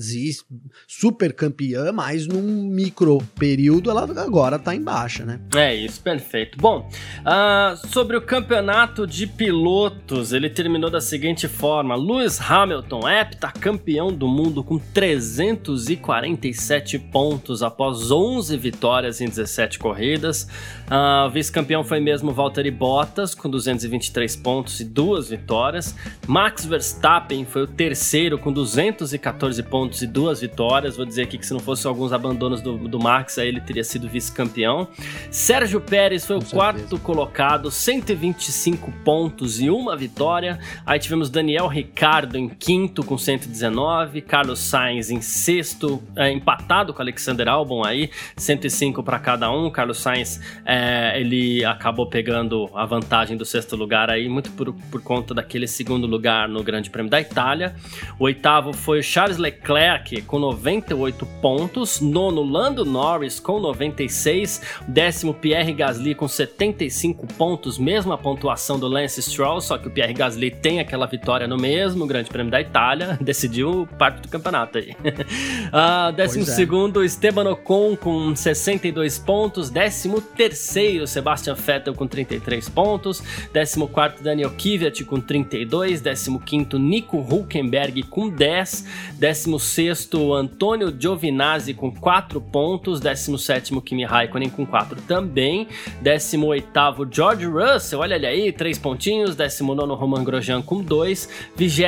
[0.87, 5.41] super campeã, mas num micro período ela agora tá em baixa, né?
[5.55, 6.57] É isso, perfeito.
[6.57, 6.89] Bom,
[7.21, 14.27] uh, sobre o campeonato de pilotos, ele terminou da seguinte forma: Lewis Hamilton, heptacampeão do
[14.27, 20.47] mundo com 347 pontos após 11 vitórias em 17 corridas.
[20.91, 25.95] Uh, Vice-campeão foi mesmo Valtteri Bottas com 223 pontos e duas vitórias.
[26.27, 30.97] Max Verstappen foi o terceiro com 214 pontos e duas vitórias.
[30.97, 33.85] Vou dizer aqui que se não fosse alguns abandonos do, do Max, aí ele teria
[33.85, 34.89] sido vice-campeão.
[35.29, 36.61] Sérgio Pérez foi com o certeza.
[36.61, 40.59] quarto colocado, 125 pontos e uma vitória.
[40.85, 47.01] Aí tivemos Daniel Ricardo em quinto com 119, Carlos Sainz em sexto, é, empatado com
[47.01, 49.69] Alexander Albon aí, 105 para cada um.
[49.69, 50.80] Carlos Sainz é,
[51.15, 56.07] ele acabou pegando a vantagem do sexto lugar aí, muito por, por conta daquele segundo
[56.07, 57.75] lugar no Grande Prêmio da Itália.
[58.19, 61.99] O oitavo foi o Charles Leclerc com 98 pontos.
[61.99, 64.61] Nono, Lando Norris com 96.
[64.87, 70.13] Décimo, Pierre Gasly com 75 pontos, mesma pontuação do Lance Stroll, só que o Pierre
[70.13, 74.91] Gasly tem aquela vitória no mesmo Grande Prêmio da Itália, decidiu parte do campeonato aí.
[74.91, 76.55] uh, décimo pois é.
[76.55, 79.69] segundo, Esteban Ocon com 62 pontos.
[79.69, 80.70] Décimo terceiro,
[81.07, 83.23] Sebastian Vettel com 33 pontos.
[83.53, 88.85] Décimo quarto, Daniel Kiviat Kvyat com 32, 15º Nico Hulkenberg com 10,
[89.19, 95.67] 16º Antônio Giovinazzi com 4 pontos, 17º Kimi Raikkonen com 4 também,
[96.03, 101.81] 18º George Russell, olha ele aí, 3 pontinhos, 19º Roman Grosjean com 2, 20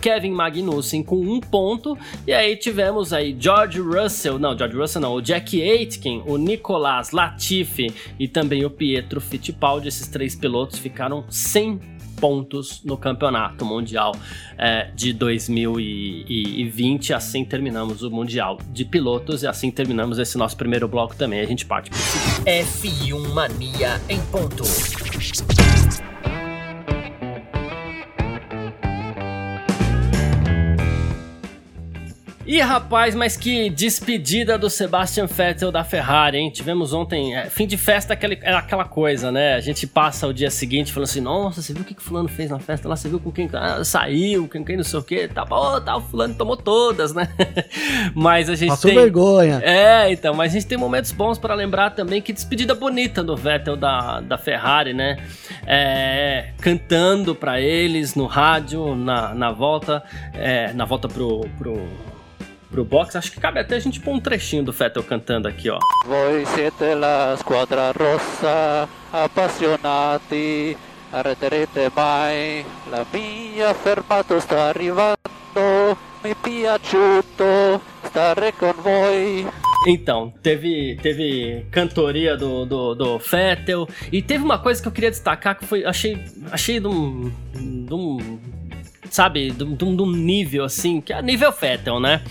[0.00, 5.14] Kevin Magnussen com 1 ponto, e aí tivemos aí George Russell, não, George Russell não,
[5.14, 11.24] o Jack Aitken, o Nicolas Latifi e também o Pietro Fittipaldi, esses três pilotos ficaram
[11.30, 11.80] sem
[12.20, 14.14] pontos no campeonato mundial
[14.58, 17.14] é, de 2020.
[17.14, 21.40] Assim terminamos o mundial de pilotos e assim terminamos esse nosso primeiro bloco também.
[21.40, 21.98] A gente parte para
[22.44, 24.64] F1 Mania em ponto.
[32.50, 36.50] E rapaz, mas que despedida do Sebastian Vettel da Ferrari, hein?
[36.50, 39.54] Tivemos ontem, é, fim de festa, aquela, é aquela coisa, né?
[39.54, 42.28] A gente passa o dia seguinte falando assim: nossa, você viu o que, que Fulano
[42.28, 42.96] fez na festa lá?
[42.96, 45.28] Você viu com quem ah, saiu, com quem não sei o que?
[45.28, 47.28] Tá bom, tá, o Fulano tomou todas, né?
[48.16, 48.70] mas a gente.
[48.70, 48.98] Passou tem...
[48.98, 49.60] vergonha.
[49.62, 53.36] É, então, mas a gente tem momentos bons para lembrar também que despedida bonita do
[53.36, 55.18] Vettel da, da Ferrari, né?
[55.64, 60.02] É, cantando para eles no rádio, na, na volta,
[60.34, 62.09] é, na volta pro, pro
[62.70, 63.16] pro box.
[63.16, 65.78] Acho que cabe até a gente pôr um trechinho do Fettel cantando aqui, ó.
[66.06, 70.76] Voi siete la squadra rossa, appassionati,
[71.12, 79.46] arreterete mai, la mia fermato sta arrivando, mi piaciuto stare con voi.
[79.86, 83.88] Então, teve, teve cantoria do, do, do Fettel.
[84.12, 85.86] E teve uma coisa que eu queria destacar que foi.
[85.86, 88.38] Achei, achei de um, de um
[89.10, 92.22] sabe, de, um nível assim, que é nível Fettel, né?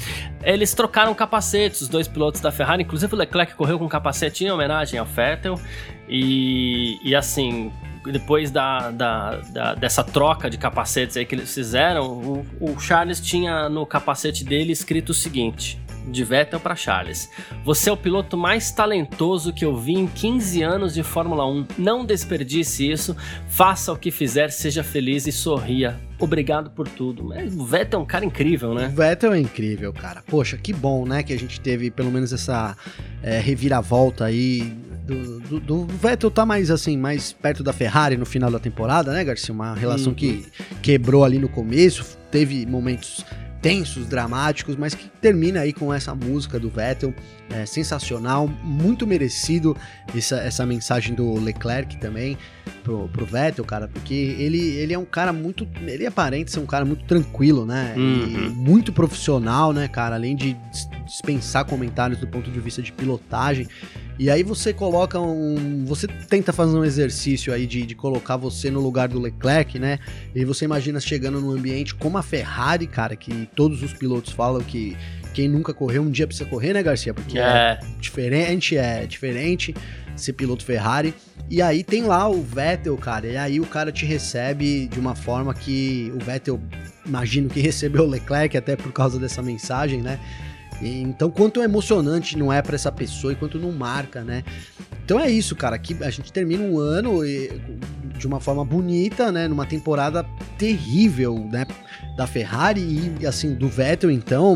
[0.43, 4.51] Eles trocaram capacetes, os dois pilotos da Ferrari, inclusive o Leclerc correu com capacete em
[4.51, 5.59] homenagem ao Fettel.
[6.07, 7.71] E, e assim,
[8.05, 13.19] depois da, da, da, dessa troca de capacetes aí que eles fizeram, o, o Charles
[13.19, 17.29] tinha no capacete dele escrito o seguinte: de Vettel para Charles.
[17.63, 21.67] Você é o piloto mais talentoso que eu vi em 15 anos de Fórmula 1.
[21.77, 23.15] Não desperdice isso,
[23.47, 25.99] faça o que fizer, seja feliz e sorria.
[26.19, 27.23] Obrigado por tudo.
[27.23, 28.87] Mas o Vettel é um cara incrível, né?
[28.87, 30.21] O Vettel é incrível, cara.
[30.27, 31.23] Poxa, que bom, né?
[31.23, 32.75] Que a gente teve pelo menos essa
[33.23, 34.73] é, reviravolta aí
[35.09, 39.11] do, do, do, Vettel tá mais assim, mais perto da Ferrari no final da temporada,
[39.11, 39.53] né, Garcia?
[39.53, 40.15] Uma relação uhum.
[40.15, 40.45] que
[40.81, 43.25] quebrou ali no começo, teve momentos
[43.61, 47.13] tensos, dramáticos, mas que termina aí com essa música do Vettel,
[47.49, 49.75] é, sensacional, muito merecido
[50.15, 52.37] essa, essa mensagem do Leclerc também
[52.83, 56.65] pro, pro Vettel, cara, porque ele, ele é um cara muito, ele aparenta ser um
[56.65, 58.49] cara muito tranquilo, né, uhum.
[58.51, 60.55] muito profissional, né, cara, além de
[61.05, 63.67] dispensar comentários do ponto de vista de pilotagem,
[64.19, 65.85] e aí você coloca um.
[65.85, 69.97] Você tenta fazer um exercício aí de, de colocar você no lugar do Leclerc, né?
[70.35, 74.59] E você imagina chegando num ambiente como a Ferrari, cara, que todos os pilotos falam
[74.59, 74.97] que
[75.33, 77.13] quem nunca correu um dia precisa correr, né, Garcia?
[77.13, 79.73] Porque é, é diferente, é diferente
[80.19, 81.13] ser piloto Ferrari.
[81.49, 85.15] E aí tem lá o Vettel, cara, e aí o cara te recebe de uma
[85.15, 86.59] forma que o Vettel,
[87.05, 90.19] imagino que recebeu o Leclerc até por causa dessa mensagem, né?
[90.81, 94.43] Então, quanto emocionante não é para essa pessoa e quanto não marca, né?
[95.03, 95.75] Então é isso, cara.
[95.75, 97.21] Aqui a gente termina um ano
[98.17, 99.47] de uma forma bonita, né?
[99.47, 100.23] Numa temporada
[100.57, 101.65] terrível, né?
[102.15, 104.55] Da Ferrari e, assim, do Vettel, então,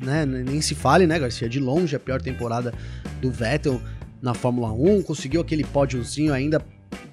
[0.00, 0.24] né?
[0.26, 1.48] Nem se fale, né, Garcia?
[1.48, 2.72] De longe a pior temporada
[3.20, 3.80] do Vettel
[4.20, 5.02] na Fórmula 1.
[5.02, 6.64] Conseguiu aquele pódiozinho ainda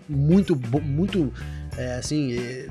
[0.10, 1.32] muito, muito
[1.78, 2.68] é, assim, é,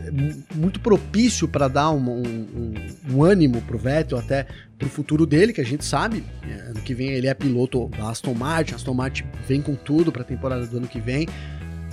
[0.55, 2.75] muito propício para dar um, um,
[3.09, 4.47] um, ânimo pro Vettel até
[4.77, 6.25] pro futuro dele, que a gente sabe.
[6.43, 10.11] É, ano que vem ele é piloto da Aston Martin, Aston Martin vem com tudo
[10.11, 11.29] para a temporada do ano que vem.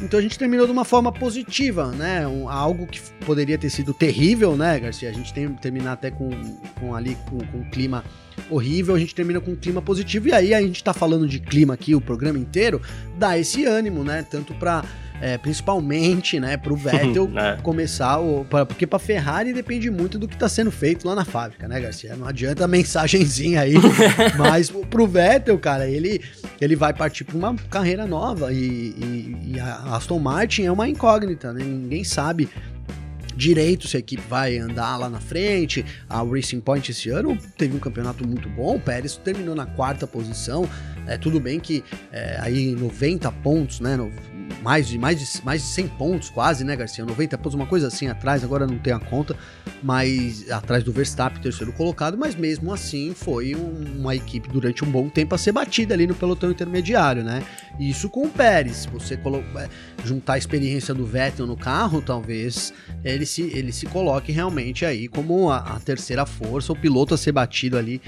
[0.01, 2.27] Então a gente terminou de uma forma positiva, né?
[2.27, 5.09] Um, algo que poderia ter sido terrível, né, Garcia?
[5.09, 6.29] A gente tem terminar até com,
[6.79, 8.03] com ali com, com um clima
[8.49, 11.39] horrível, a gente termina com um clima positivo e aí a gente tá falando de
[11.39, 12.81] clima aqui o programa inteiro,
[13.17, 14.25] dá esse ânimo, né?
[14.29, 14.83] Tanto para
[15.23, 17.55] é, principalmente, né, pro Vettel é.
[17.61, 21.23] começar, o, pra, porque pra Ferrari depende muito do que tá sendo feito lá na
[21.23, 22.13] fábrica, né, Garcia?
[22.17, 23.75] Não adianta a mensagenzinha aí,
[24.37, 26.21] mas pro Vettel, cara, ele,
[26.59, 30.89] ele vai partir pra uma carreira nova e, e, e a Aston Martin é uma
[30.89, 31.63] incógnita, né?
[31.63, 32.49] Ninguém sabe
[33.35, 35.85] direito se a equipe vai andar lá na frente.
[36.09, 38.75] A Racing Point esse ano teve um campeonato muito bom.
[38.75, 40.69] O Pérez terminou na quarta posição.
[41.05, 43.97] É tudo bem que é, aí 90 pontos, né?
[43.97, 44.11] No,
[44.61, 47.05] mais de, mais, de, mais de 100 pontos, quase, né, Garcia?
[47.05, 49.35] 90 pontos, uma coisa assim atrás, agora não tem a conta,
[49.81, 54.89] mas atrás do Verstappen, terceiro colocado, mas mesmo assim foi um, uma equipe durante um
[54.89, 57.43] bom tempo a ser batida ali no pelotão intermediário, né?
[57.79, 59.69] Isso com o Pérez, você é,
[60.05, 65.07] juntar a experiência do Vettel no carro, talvez ele se, ele se coloque realmente aí
[65.07, 68.01] como a, a terceira força, o piloto a ser batido ali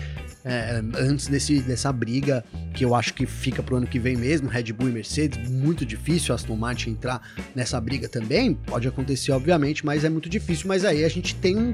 [0.46, 4.48] é, antes desse, dessa briga que eu acho que fica pro ano que vem mesmo,
[4.48, 7.22] Red Bull e Mercedes, muito difícil Aston Martin entrar
[7.54, 11.58] nessa briga também, pode acontecer obviamente, mas é muito difícil, mas aí a gente tem
[11.58, 11.74] um,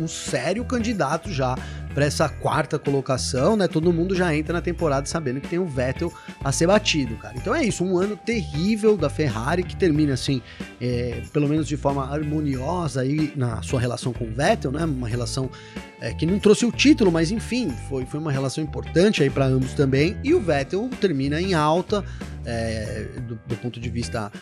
[0.00, 1.56] um sério candidato já
[1.94, 3.66] para essa quarta colocação, né?
[3.66, 6.12] Todo mundo já entra na temporada sabendo que tem o Vettel
[6.44, 7.34] a ser batido, cara.
[7.36, 10.40] Então é isso, um ano terrível da Ferrari que termina assim,
[10.80, 14.84] é, pelo menos de forma harmoniosa aí na sua relação com o Vettel, né?
[14.84, 15.50] Uma relação
[16.00, 19.46] é, que não trouxe o título, mas enfim, foi, foi uma relação importante aí para
[19.46, 20.16] ambos também.
[20.22, 22.04] E o Vettel termina em alta,
[22.48, 24.32] é, do, do, ponto de vista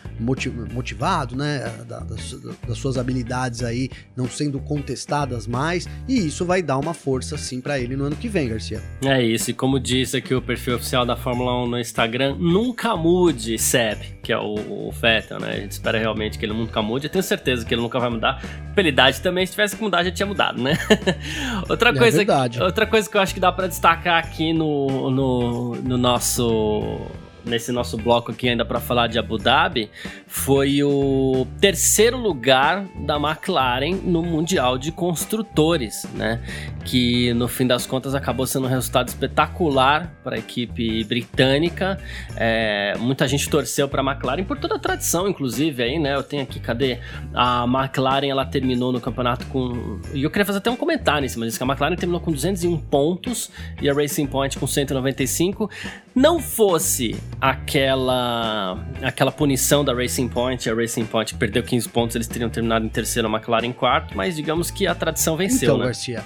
[0.72, 1.58] motivado, né?
[1.88, 2.32] Da, das,
[2.66, 7.60] das, suas habilidades aí não sendo contestadas mais, e isso vai dar uma força sim
[7.60, 8.80] para ele no ano que vem, Garcia.
[9.04, 12.96] É isso, e como disse aqui o perfil oficial da Fórmula 1 no Instagram, nunca
[12.96, 15.50] mude, Seb, que é o, o Vettel, né?
[15.50, 17.06] A gente espera realmente que ele nunca mude.
[17.06, 18.40] Eu tenho certeza que ele nunca vai mudar.
[18.74, 20.78] Pela idade também, se tivesse que mudar, já tinha mudado, né?
[21.68, 22.24] outra, é coisa,
[22.62, 27.08] outra coisa que eu acho que dá para destacar aqui no, no, no nosso
[27.46, 29.88] nesse nosso bloco aqui ainda para falar de Abu Dhabi
[30.36, 36.40] foi o terceiro lugar da McLaren no Mundial de Construtores, né?
[36.84, 41.98] Que no fim das contas acabou sendo um resultado espetacular para a equipe britânica.
[42.36, 46.14] É, muita gente torceu para a McLaren por toda a tradição, inclusive aí, né?
[46.14, 46.98] Eu tenho aqui, cadê?
[47.34, 49.98] A McLaren ela terminou no campeonato com.
[50.12, 52.30] E eu queria fazer até um comentário em cima disso, que a McLaren terminou com
[52.30, 55.68] 201 pontos e a Racing Point com 195.
[56.14, 62.26] Não fosse aquela aquela punição da Racing Point, a Racing Point perdeu 15 pontos, eles
[62.26, 65.78] teriam terminado em terceiro, a McLaren em quarto, mas digamos que a tradição venceu, então,
[65.78, 65.84] né?
[65.86, 66.24] Garcia,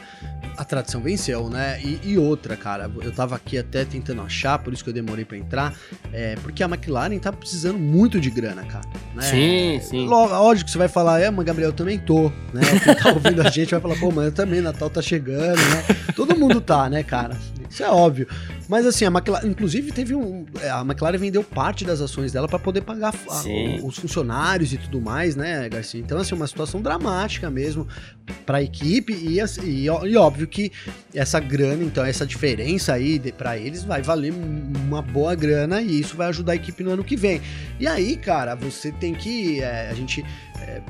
[0.56, 1.80] a tradição venceu, né?
[1.82, 5.24] E, e, outra, cara, eu tava aqui até tentando achar, por isso que eu demorei
[5.24, 5.74] para entrar,
[6.12, 8.86] é, porque a McLaren tá precisando muito de grana, cara.
[9.14, 9.22] Né?
[9.22, 10.06] Sim, sim.
[10.06, 12.60] Lógico que você vai falar, é, mas Gabriel, eu também tô, né?
[12.84, 15.84] Quem tá ouvindo a gente vai falar, pô, mas eu também, Natal tá chegando, né?
[16.14, 17.36] Todo mundo tá, né, cara?
[17.68, 18.26] Isso é óbvio.
[18.70, 20.46] Mas assim, a McLaren, inclusive teve um.
[20.62, 24.78] É, a McLaren vendeu parte das ações dela para poder pagar a, os funcionários e
[24.78, 26.00] tudo mais, né, Garcia?
[26.00, 27.88] Então, assim, uma situação dramática mesmo
[28.46, 30.70] para a equipe e, e, e, óbvio que
[31.12, 36.16] essa grana, então, essa diferença aí para eles vai valer uma boa grana e isso
[36.16, 37.42] vai ajudar a equipe no ano que vem.
[37.80, 39.60] E aí, cara, você tem que.
[39.60, 40.24] É, a gente.
[40.60, 40.80] É,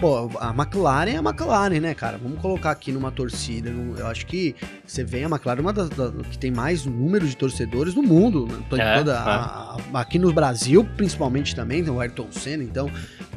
[0.00, 2.18] pô, a McLaren é a McLaren, né, cara?
[2.18, 3.70] Vamos colocar aqui numa torcida.
[3.70, 7.36] Eu acho que você vê a McLaren uma das, das que tem mais número de
[7.36, 8.46] torcedores no mundo.
[8.46, 8.58] Né?
[8.68, 12.90] Toda, é, a, a, aqui no Brasil, principalmente também, tem o Ayrton Senna, então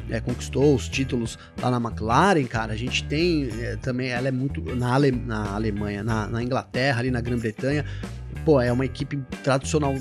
[0.08, 2.72] é, conquistou os títulos lá na McLaren, cara.
[2.72, 7.00] A gente tem é, também, ela é muito na, Ale, na Alemanha, na, na Inglaterra,
[7.00, 7.84] ali na Grã-Bretanha
[8.44, 9.94] pô, é uma equipe tradicional,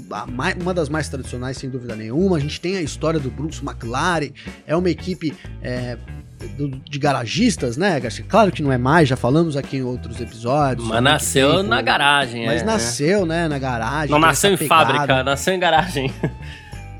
[0.59, 2.37] uma das mais tradicionais, sem dúvida nenhuma.
[2.37, 4.31] A gente tem a história do Brooks McLaren,
[4.65, 5.97] é uma equipe é,
[6.89, 8.25] de garagistas, né, Garcia?
[8.27, 10.87] Claro que não é mais, já falamos aqui em outros episódios.
[10.87, 14.11] Mas nasceu tempo, na garagem, Mas é, nasceu, né, na garagem.
[14.11, 16.11] Não nasceu em fábrica, nasceu em garagem.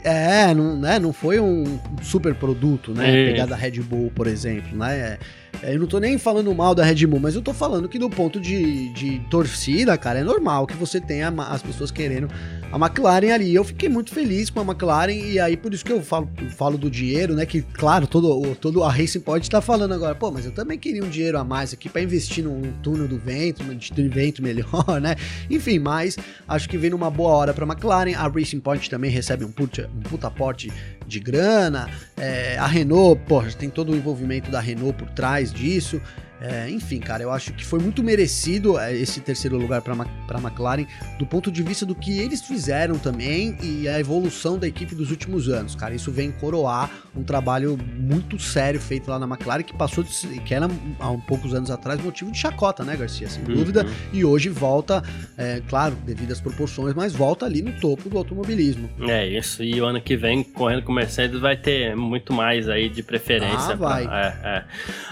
[0.02, 3.10] É, não, né, não foi um super produto, né?
[3.10, 3.32] Isso.
[3.32, 5.18] Pegada Red Bull, por exemplo, né?
[5.62, 8.00] É, eu não tô nem falando mal da Red Bull, mas eu tô falando que
[8.00, 12.30] do ponto de, de torcida, cara, é normal que você tenha as pessoas querendo
[12.72, 13.54] a McLaren ali.
[13.54, 16.78] Eu fiquei muito feliz com a McLaren e aí por isso que eu falo, falo
[16.78, 17.45] do dinheiro, né?
[17.45, 21.04] Que claro, todo, todo a Racing Point tá falando agora, pô, mas eu também queria
[21.04, 25.16] um dinheiro a mais aqui para investir num túnel do vento, de vento melhor, né?
[25.50, 28.14] Enfim, mas acho que vem numa boa hora para McLaren.
[28.16, 30.72] A Racing Point também recebe um puta, um puta porte
[31.06, 31.89] de grana.
[32.20, 36.01] É, a Renault, pô, tem todo o envolvimento da Renault por trás disso.
[36.42, 40.40] É, enfim, cara, eu acho que foi muito merecido é, esse terceiro lugar para a
[40.40, 40.86] McLaren,
[41.18, 45.12] do ponto de vista do que eles fizeram também e a evolução da equipe dos
[45.12, 45.94] últimos anos, cara.
[45.94, 50.54] Isso vem coroar um trabalho muito sério feito lá na McLaren, que passou de, que
[50.54, 50.68] era
[51.00, 53.30] há um poucos anos atrás motivo de chacota, né, Garcia?
[53.30, 53.56] Sem uhum.
[53.56, 53.86] dúvida.
[54.14, 55.04] E hoje volta,
[55.38, 58.90] é, claro, devido às proporções, mas volta ali no topo do automobilismo.
[59.02, 59.64] É isso.
[59.64, 63.74] E o ano que vem, correndo com Mercedes, vai ter muito mais aí de preferência.
[63.74, 64.04] Ah, vai.
[64.06, 64.64] Pra, é, é.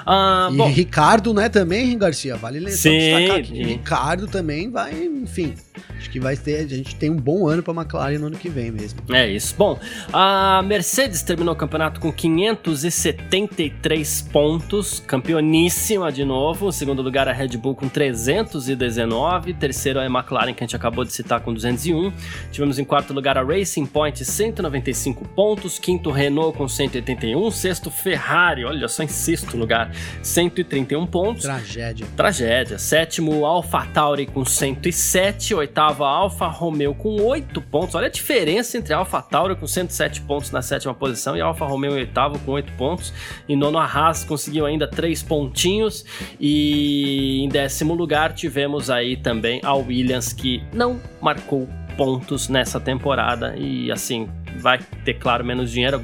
[0.05, 2.35] Ah, e bom, Ricardo Ricardo, né, também, Garcia?
[2.35, 5.55] Vale destacar que Ricardo também vai, enfim.
[5.97, 8.37] Acho que vai ter, a gente tem um bom ano para a McLaren no ano
[8.37, 8.99] que vem mesmo.
[9.09, 9.55] É isso.
[9.57, 9.79] Bom,
[10.13, 16.71] a Mercedes terminou o campeonato com 573 pontos, campeoníssima de novo.
[16.71, 21.11] segundo lugar a Red Bull com 319, terceiro a McLaren que a gente acabou de
[21.11, 22.13] citar com 201.
[22.51, 28.65] Tivemos em quarto lugar a Racing Point 195 pontos, quinto Renault com 181, sexto Ferrari,
[28.65, 29.89] olha só em sexto lugar,
[30.21, 31.43] 131 pontos.
[31.43, 32.07] Tragédia.
[32.15, 32.77] Tragédia.
[32.77, 35.55] Sétimo, AlphaTauri com 107.
[35.55, 37.95] Oitavo, Alfa Romeo com 8 pontos.
[37.95, 41.93] Olha a diferença entre a AlphaTauri com 107 pontos na sétima posição e Alfa Romeo
[41.93, 43.13] em oitavo com 8 pontos.
[43.47, 46.05] Em nono, a Haas conseguiu ainda 3 pontinhos.
[46.39, 53.55] E em décimo lugar tivemos aí também a Williams que não marcou pontos nessa temporada
[53.57, 56.01] e assim vai ter, claro, menos dinheiro.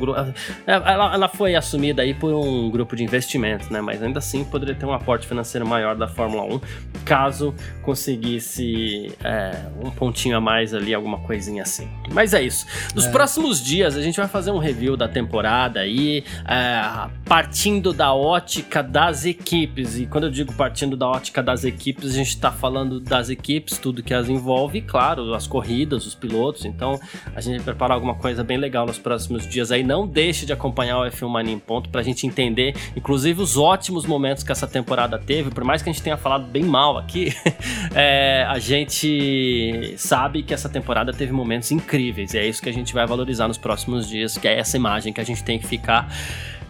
[0.66, 3.82] Ela, ela foi assumida aí por um grupo de investimentos, né?
[3.82, 6.62] Mas ainda assim poderia ter um aporte financeiro maior da Fórmula 1,
[7.06, 11.90] caso conseguisse é, um pontinho a mais ali, alguma coisinha assim.
[12.12, 12.66] Mas é isso.
[12.96, 13.12] Nos é.
[13.12, 18.82] próximos dias a gente vai fazer um review da temporada aí, é, partindo da ótica
[18.82, 19.98] das equipes.
[19.98, 23.78] E quando eu digo partindo da ótica das equipes, a gente está falando das equipes,
[23.78, 26.66] tudo que as envolve, claro, as corridas, os pilotos.
[26.66, 27.00] Então
[27.36, 29.84] a gente vai preparar alguma coisa bem legal nos próximos dias aí.
[29.84, 33.58] Não deixe de acompanhar o F1 Mania em ponto para a gente entender, inclusive, os
[33.58, 35.52] ótimos momentos que essa temporada teve.
[35.52, 37.34] Por mais que a gente tenha falado bem mal aqui,
[37.94, 42.34] é, a gente sabe que essa temporada teve momentos incríveis.
[42.34, 45.12] E é isso que a gente vai valorizar nos próximos dias, que é essa imagem
[45.12, 46.10] que a gente tem que ficar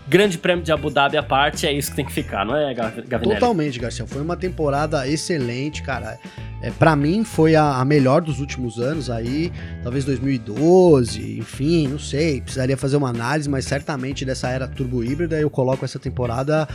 [0.07, 2.73] Grande Prêmio de Abu Dhabi à parte, é isso que tem que ficar, não é,
[2.73, 3.39] Gavinelli?
[3.39, 4.05] Totalmente, Garcia.
[4.05, 6.19] Foi uma temporada excelente, cara.
[6.63, 9.51] É, para mim foi a, a, melhor dos últimos anos aí,
[9.83, 15.37] talvez 2012, enfim, não sei, precisaria fazer uma análise, mas certamente dessa era turbo híbrida
[15.37, 16.65] eu coloco essa temporada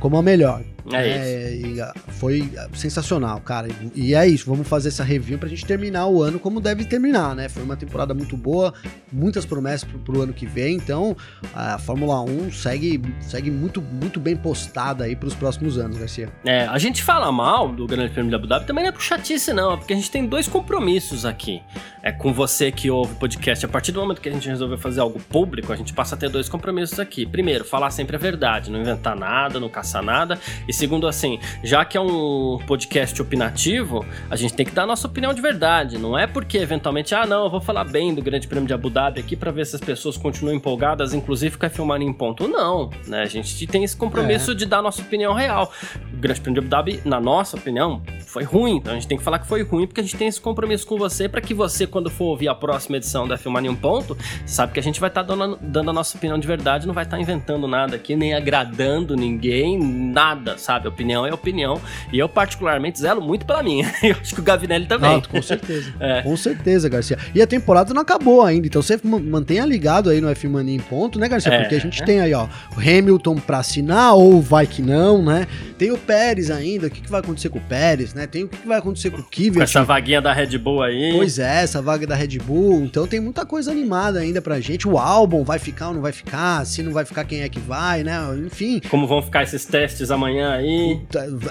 [0.00, 0.62] como a melhor.
[0.92, 1.82] É, é isso.
[1.82, 3.68] Ah, foi sensacional, cara.
[3.94, 7.34] E é isso, vamos fazer essa review pra gente terminar o ano como deve terminar,
[7.34, 7.48] né?
[7.48, 8.72] Foi uma temporada muito boa,
[9.10, 11.16] muitas promessas pro, pro ano que vem, então
[11.54, 12.73] a Fórmula 1 segue,
[13.20, 16.28] segue muito, muito bem postada aí pros próximos anos, Garcia.
[16.44, 19.02] É, a gente fala mal do Grande Prêmio de Abu Dhabi também não é por
[19.02, 21.62] chatice não, é porque a gente tem dois compromissos aqui.
[22.02, 24.76] É com você que ouve o podcast, a partir do momento que a gente resolveu
[24.76, 27.24] fazer algo público, a gente passa a ter dois compromissos aqui.
[27.24, 31.84] Primeiro, falar sempre a verdade, não inventar nada, não caçar nada, e segundo, assim, já
[31.84, 35.96] que é um podcast opinativo, a gente tem que dar a nossa opinião de verdade.
[35.96, 38.90] Não é porque eventualmente, ah, não, eu vou falar bem do Grande Prêmio de Abu
[38.90, 42.46] Dhabi aqui para ver se as pessoas continuam empolgadas, inclusive ficar filmando em ponto.
[42.46, 42.63] Não,
[43.06, 43.22] né?
[43.22, 44.54] A gente tem esse compromisso é.
[44.54, 45.72] de dar a nossa opinião real.
[46.12, 48.76] O Grande Prêmio de Abu Dhabi, na nossa opinião, foi ruim.
[48.76, 50.86] Então a gente tem que falar que foi ruim porque a gente tem esse compromisso
[50.86, 53.76] com você para que você, quando for ouvir a próxima edição da Filmar em um
[53.76, 56.86] ponto, sabe que a gente vai estar tá dando, dando, a nossa opinião de verdade,
[56.86, 60.88] não vai estar tá inventando nada aqui, nem agradando ninguém, nada, sabe?
[60.88, 61.80] Opinião é opinião.
[62.12, 63.92] E eu, particularmente, zelo muito pela minha.
[64.02, 65.20] eu acho que o Gavinelli também.
[65.20, 65.94] com certeza.
[66.00, 66.22] é.
[66.22, 67.18] Com certeza, Garcia.
[67.34, 70.80] E a temporada não acabou ainda, então você mantenha ligado aí no F Mania em
[70.80, 71.52] ponto, né, Garcia?
[71.52, 71.60] É.
[71.60, 75.46] Porque a gente tem aí, ó, o Hamilton pra assinar, ou vai que não, né?
[75.78, 78.26] Tem o Pérez ainda, o que, que vai acontecer com o Pérez, né?
[78.26, 79.62] Tem o que, que vai acontecer com o Kvyat.
[79.62, 81.12] Essa vaguinha da Red Bull aí.
[81.14, 82.84] Pois é, essa vaga da Red Bull.
[82.84, 84.88] Então tem muita coisa animada ainda pra gente.
[84.88, 86.64] O álbum vai ficar ou não vai ficar?
[86.66, 88.18] Se não vai ficar, quem é que vai, né?
[88.46, 88.80] Enfim.
[88.88, 91.00] Como vão ficar esses testes amanhã aí?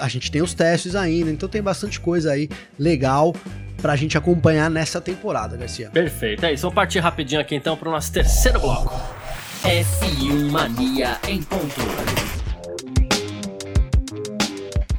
[0.00, 2.48] A gente tem os testes ainda, então tem bastante coisa aí
[2.78, 3.34] legal
[3.80, 5.90] pra gente acompanhar nessa temporada, Garcia.
[5.90, 6.62] Perfeito, é isso.
[6.62, 9.23] Vamos partir rapidinho aqui então pro nosso terceiro bloco.
[9.64, 12.43] F1 Mania em ponto.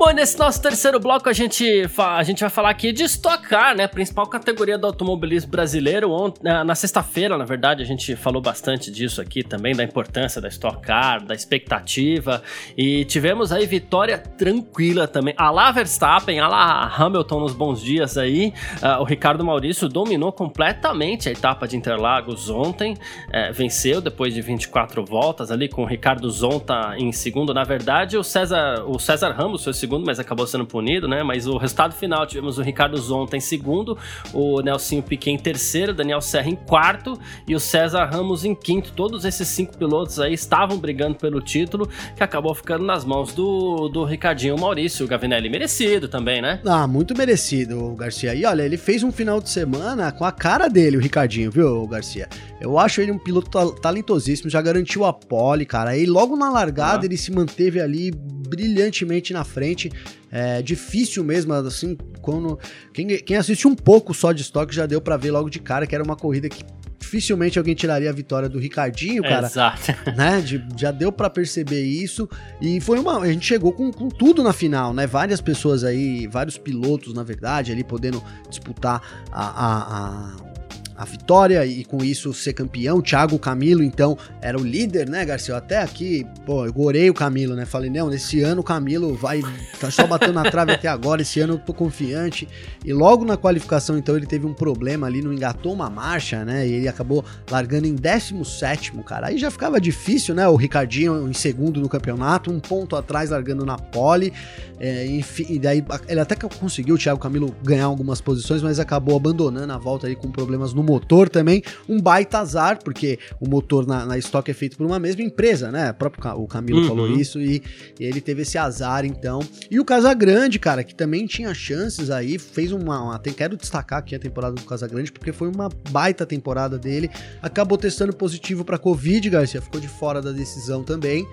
[0.05, 1.65] Bom, nesse nosso terceiro bloco a gente,
[1.97, 3.87] a gente vai falar aqui de Stock Car, né?
[3.87, 6.31] Principal categoria do automobilismo brasileiro.
[6.43, 10.79] Na sexta-feira, na verdade, a gente falou bastante disso aqui também, da importância da Stock
[10.79, 12.43] Car, da expectativa.
[12.77, 15.33] E tivemos aí vitória tranquila também.
[15.37, 18.53] A lá Verstappen, a lá Hamilton nos bons dias aí.
[18.83, 22.93] Uh, o Ricardo Maurício dominou completamente a etapa de Interlagos ontem.
[22.93, 27.55] Uh, venceu depois de 24 voltas ali com o Ricardo Zonta em segundo.
[27.55, 31.23] Na verdade, o César, o César Ramos foi segundo, mas acabou sendo punido, né?
[31.23, 33.97] Mas o resultado final tivemos o Ricardo Zonta em segundo,
[34.33, 38.91] o Nelsinho Piquet em terceiro, Daniel Serra em quarto e o César Ramos em quinto.
[38.93, 43.87] Todos esses cinco pilotos aí estavam brigando pelo título, que acabou ficando nas mãos do,
[43.89, 45.49] do Ricardinho Maurício Gavinelli.
[45.49, 46.61] Merecido também, né?
[46.65, 48.33] Ah, muito merecido, Garcia.
[48.33, 51.87] E olha, ele fez um final de semana com a cara dele, o Ricardinho, viu,
[51.87, 52.27] Garcia?
[52.59, 55.97] Eu acho ele um piloto talentosíssimo, já garantiu a pole, cara.
[55.97, 57.05] E logo na largada ah.
[57.05, 58.11] ele se manteve ali
[58.45, 59.91] brilhantemente na frente.
[60.31, 62.59] É difícil mesmo, assim, quando.
[62.93, 65.87] Quem, quem assiste um pouco só de estoque já deu para ver logo de cara
[65.87, 66.63] que era uma corrida que
[66.99, 69.47] dificilmente alguém tiraria a vitória do Ricardinho, cara.
[69.47, 69.93] Exato.
[70.15, 70.41] Né?
[70.41, 72.27] De, já deu para perceber isso.
[72.61, 73.19] E foi uma.
[73.19, 75.05] A gente chegou com, com tudo na final, né?
[75.05, 80.54] Várias pessoas aí, vários pilotos, na verdade, ali podendo disputar a, a, a
[80.95, 83.01] a vitória e com isso ser campeão.
[83.01, 85.55] Thiago Camilo, então, era o líder, né, Garcia?
[85.55, 87.65] Até aqui, pô, eu gorei o Camilo, né?
[87.65, 89.41] Falei, não, nesse ano o Camilo vai.
[89.79, 92.47] Tá só batendo na trave até agora, esse ano eu tô confiante.
[92.83, 96.67] E logo na qualificação, então, ele teve um problema ali, não engatou uma marcha, né?
[96.67, 99.27] E ele acabou largando em 17, cara.
[99.27, 100.47] Aí já ficava difícil, né?
[100.47, 104.31] O Ricardinho em segundo no campeonato, um ponto atrás largando na pole.
[104.79, 109.15] É, enfim, e daí ele até conseguiu o Thiago Camilo ganhar algumas posições, mas acabou
[109.15, 111.63] abandonando a volta aí com problemas no motor também.
[111.87, 115.71] Um baita azar, porque o motor na, na estoque é feito por uma mesma empresa,
[115.71, 115.91] né?
[115.91, 116.87] O próprio o Camilo uhum.
[116.87, 117.61] falou isso e,
[117.99, 119.39] e, ele teve esse azar então.
[119.69, 123.19] E o Casagrande, cara, que também tinha chances aí, fez uma, uma.
[123.19, 127.09] Quero destacar aqui a temporada do Casagrande, porque foi uma baita temporada dele.
[127.41, 131.27] Acabou testando positivo para Covid, Garcia, ficou de fora da decisão também.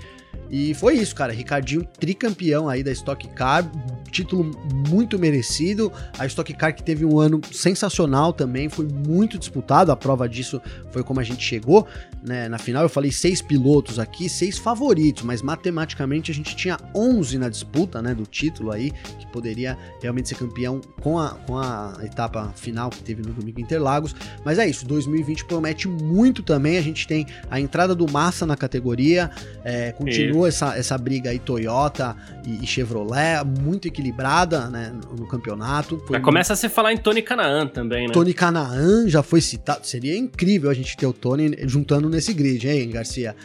[0.53, 1.33] E foi isso, cara.
[1.33, 3.71] Ricardinho tricampeão aí da Stock Car,
[4.11, 4.51] título
[4.87, 5.91] muito merecido.
[6.19, 9.91] A Stock Car que teve um ano sensacional também, foi muito disputado.
[9.91, 10.61] A prova disso
[10.91, 11.89] foi como a gente chegou,
[12.23, 12.51] né?
[12.51, 17.39] Na final eu falei seis pilotos aqui, seis favoritos, mas matematicamente a gente tinha 11
[17.39, 21.99] na disputa, né, do título aí, que poderia realmente ser campeão com a, com a
[22.05, 24.15] etapa final que teve no domingo Interlagos.
[24.45, 26.77] Mas é isso, 2020 promete muito também.
[26.77, 29.31] A gente tem a entrada do Massa na categoria,
[29.65, 29.93] é,
[30.27, 32.17] continua essa, essa briga aí Toyota
[32.47, 36.03] e, e Chevrolet, muito equilibrada né, no, no campeonato.
[36.07, 38.13] Foi começa a se falar em Tony Canaan também, né?
[38.13, 39.87] Tony Canaan já foi citado.
[39.87, 43.37] Seria incrível a gente ter o Tony juntando nesse grid, hein, Garcia?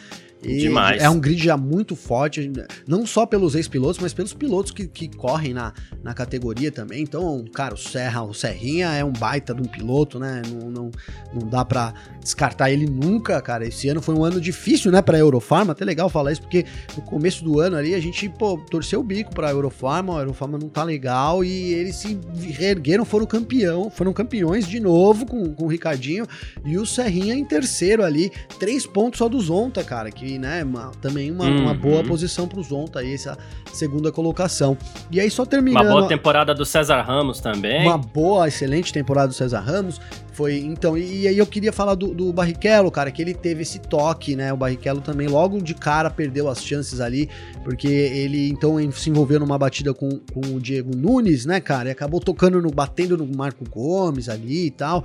[0.43, 1.01] E Demais.
[1.01, 2.51] É um grid já muito forte,
[2.87, 5.73] não só pelos ex-pilotos, mas pelos pilotos que, que correm na,
[6.03, 7.01] na categoria também.
[7.01, 10.41] Então, cara, o Serra, o Serrinha é um baita de um piloto, né?
[10.47, 10.91] Não, não,
[11.33, 13.65] não dá para descartar ele nunca, cara.
[13.65, 15.71] Esse ano foi um ano difícil, né, pra Eurofarma.
[15.71, 16.65] Até legal falar isso, porque
[16.95, 20.17] no começo do ano ali a gente, pô, torceu o bico pra Eurofarma.
[20.17, 25.25] A Eurofarma não tá legal e eles se reergueram, foram campeão, foram campeões de novo
[25.25, 26.27] com, com o Ricardinho
[26.63, 28.31] e o Serrinha em terceiro ali.
[28.59, 31.63] Três pontos só do Zonta, cara, que né, uma, também uma, uhum.
[31.63, 33.37] uma boa posição pro Zonta aí, essa
[33.73, 34.77] segunda colocação.
[35.11, 35.85] E aí só terminando...
[35.85, 37.87] Uma boa temporada do César Ramos também.
[37.87, 39.99] Uma boa, excelente temporada do César Ramos.
[40.37, 43.79] Foi, então, e, aí eu queria falar do, do Barrichello, cara, que ele teve esse
[43.79, 44.53] toque, né?
[44.53, 47.27] O Barrichello também logo de cara perdeu as chances ali,
[47.63, 51.89] porque ele então se envolveu numa batida com, com o Diego Nunes, né, cara?
[51.89, 55.03] E acabou tocando no, batendo no Marco Gomes ali e tal.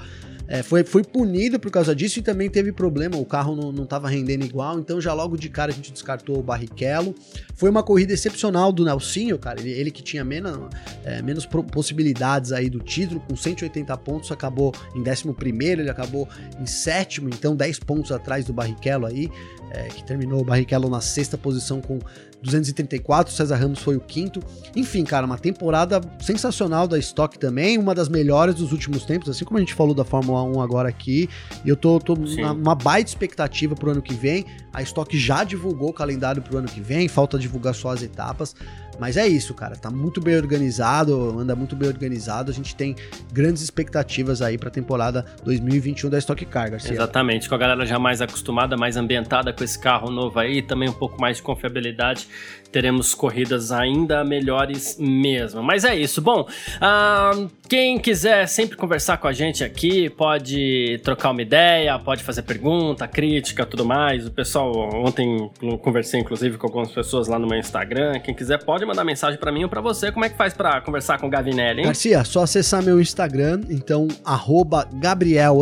[0.53, 3.87] É, foi, foi punido por causa disso e também teve problema, o carro não, não
[3.87, 7.15] tava rendendo igual, então já logo de cara a gente descartou o Barrichello.
[7.55, 10.59] Foi uma corrida excepcional do Nelsinho, cara, ele, ele que tinha menos,
[11.05, 16.29] é, menos possibilidades aí do título, com 180 pontos, acabou em 11 primeiro, ele acabou
[16.61, 19.31] em sétimo, então 10 pontos atrás do Barrichello aí,
[19.73, 21.99] é, que terminou o Barrichello na sexta posição com
[22.43, 24.43] 234, César Ramos foi o quinto.
[24.75, 29.45] Enfim, cara, uma temporada sensacional da Stock também, uma das melhores dos últimos tempos, assim
[29.45, 31.29] como a gente falou da Fórmula 1 agora aqui.
[31.65, 34.45] E eu tô, tô numa baita expectativa pro ano que vem.
[34.73, 38.55] A Stock já divulgou o calendário pro ano que vem, falta divulgar só as etapas.
[38.99, 39.77] Mas é isso, cara.
[39.77, 42.51] Tá muito bem organizado, anda muito bem organizado.
[42.51, 42.95] A gente tem
[43.33, 46.93] grandes expectativas aí pra temporada 2021 da Stock Car, Garcia.
[46.93, 50.89] Exatamente, com a galera já mais acostumada, mais ambientada com esse carro novo aí, também
[50.89, 52.27] um pouco mais de confiabilidade
[52.73, 55.63] teremos corridas ainda melhores mesmo.
[55.63, 56.23] Mas é isso.
[56.23, 62.25] Bom, uh, quem quiser sempre conversar com a gente aqui, pode trocar uma ideia, pode
[62.25, 64.27] fazer pergunta, crítica, tudo mais.
[64.27, 65.51] O pessoal, ontem
[65.83, 68.19] conversei inclusive com algumas pessoas lá no meu Instagram.
[68.21, 70.11] Quem quiser pode mandar mensagem para mim ou para você.
[70.11, 71.87] Como é que faz para conversar com o Gavinelli, hein?
[71.87, 75.59] Garcia, só acessar meu Instagram, então, arroba Gabriel,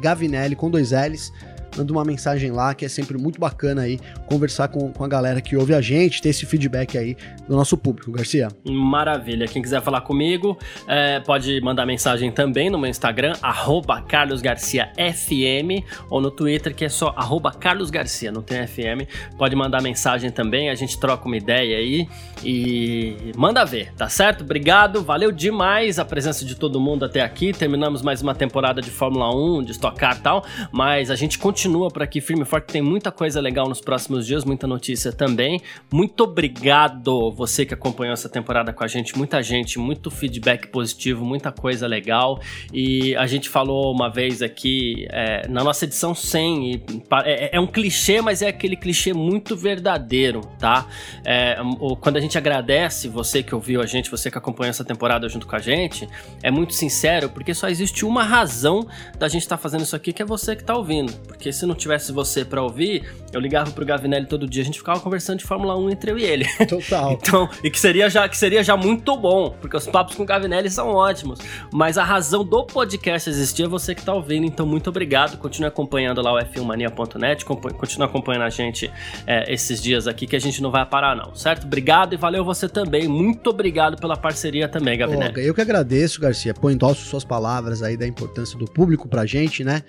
[0.00, 1.30] Gavinelli, com dois L's
[1.78, 5.40] manda uma mensagem lá, que é sempre muito bacana aí conversar com, com a galera
[5.40, 7.16] que ouve a gente, ter esse feedback aí
[7.46, 8.48] do nosso público, Garcia.
[8.64, 9.46] Maravilha.
[9.46, 13.34] Quem quiser falar comigo, é, pode mandar mensagem também no meu Instagram,
[14.08, 17.14] carlosgarciafm, ou no Twitter, que é só
[17.58, 19.08] carlosgarcia, não tem FM.
[19.36, 22.08] Pode mandar mensagem também, a gente troca uma ideia aí
[22.44, 24.42] e manda ver, tá certo?
[24.42, 27.52] Obrigado, valeu demais a presença de todo mundo até aqui.
[27.52, 31.38] Terminamos mais uma temporada de Fórmula 1, de Stock Car e tal, mas a gente
[31.38, 34.66] continua continua por aqui firme e forte, tem muita coisa legal nos próximos dias, muita
[34.66, 35.60] notícia também.
[35.92, 41.26] Muito obrigado você que acompanhou essa temporada com a gente, muita gente, muito feedback positivo,
[41.26, 42.40] muita coisa legal.
[42.72, 46.82] E a gente falou uma vez aqui é, na nossa edição 100, e,
[47.24, 50.86] é, é, um clichê, mas é aquele clichê muito verdadeiro, tá?
[51.22, 51.58] É,
[52.00, 55.46] quando a gente agradece você que ouviu a gente, você que acompanhou essa temporada junto
[55.46, 56.08] com a gente,
[56.42, 58.86] é muito sincero, porque só existe uma razão
[59.18, 61.12] da gente estar tá fazendo isso aqui, que é você que está ouvindo.
[61.26, 64.64] Porque porque se não tivesse você para ouvir, eu ligava pro Gavinelli todo dia, a
[64.64, 66.46] gente ficava conversando de Fórmula 1 entre eu e ele.
[66.68, 67.12] Total.
[67.12, 70.26] então, e que seria já que seria já muito bom, porque os papos com o
[70.26, 71.38] Gavinelli são ótimos.
[71.72, 75.38] Mas a razão do podcast existir é você que tá ouvindo, então muito obrigado.
[75.38, 78.90] Continue acompanhando lá o f1mania.net, continue acompanhando a gente
[79.26, 81.64] é, esses dias aqui, que a gente não vai parar não, certo?
[81.64, 83.08] Obrigado e valeu você também.
[83.08, 85.46] Muito obrigado pela parceria também, Gavinelli.
[85.46, 86.52] eu que agradeço, Garcia.
[86.52, 89.82] Põe endosso suas palavras aí da importância do público pra gente, né?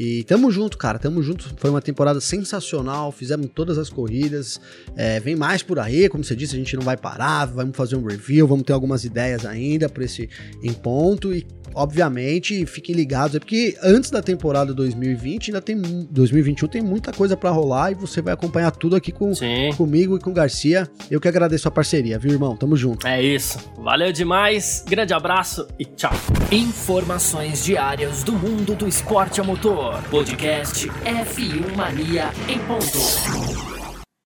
[0.00, 1.52] E tamo junto, cara, tamo junto.
[1.56, 4.60] Foi uma temporada sensacional, fizemos todas as corridas.
[4.94, 7.96] É, vem mais por aí, como você disse, a gente não vai parar, vamos fazer
[7.96, 10.30] um review, vamos ter algumas ideias ainda para esse
[10.62, 11.34] em ponto.
[11.34, 11.44] E,
[11.74, 15.76] obviamente, fiquem ligados, é porque antes da temporada 2020, ainda tem
[16.10, 19.32] 2021 tem muita coisa para rolar e você vai acompanhar tudo aqui com,
[19.76, 20.88] comigo e com o Garcia.
[21.10, 22.56] Eu que agradeço a parceria, viu, irmão?
[22.56, 23.06] Tamo junto.
[23.06, 23.58] É isso.
[23.78, 26.12] Valeu demais, grande abraço e tchau.
[26.50, 30.02] Informações diárias do mundo do esporte a motor.
[30.10, 33.77] Podcast F1 Mania em ponto.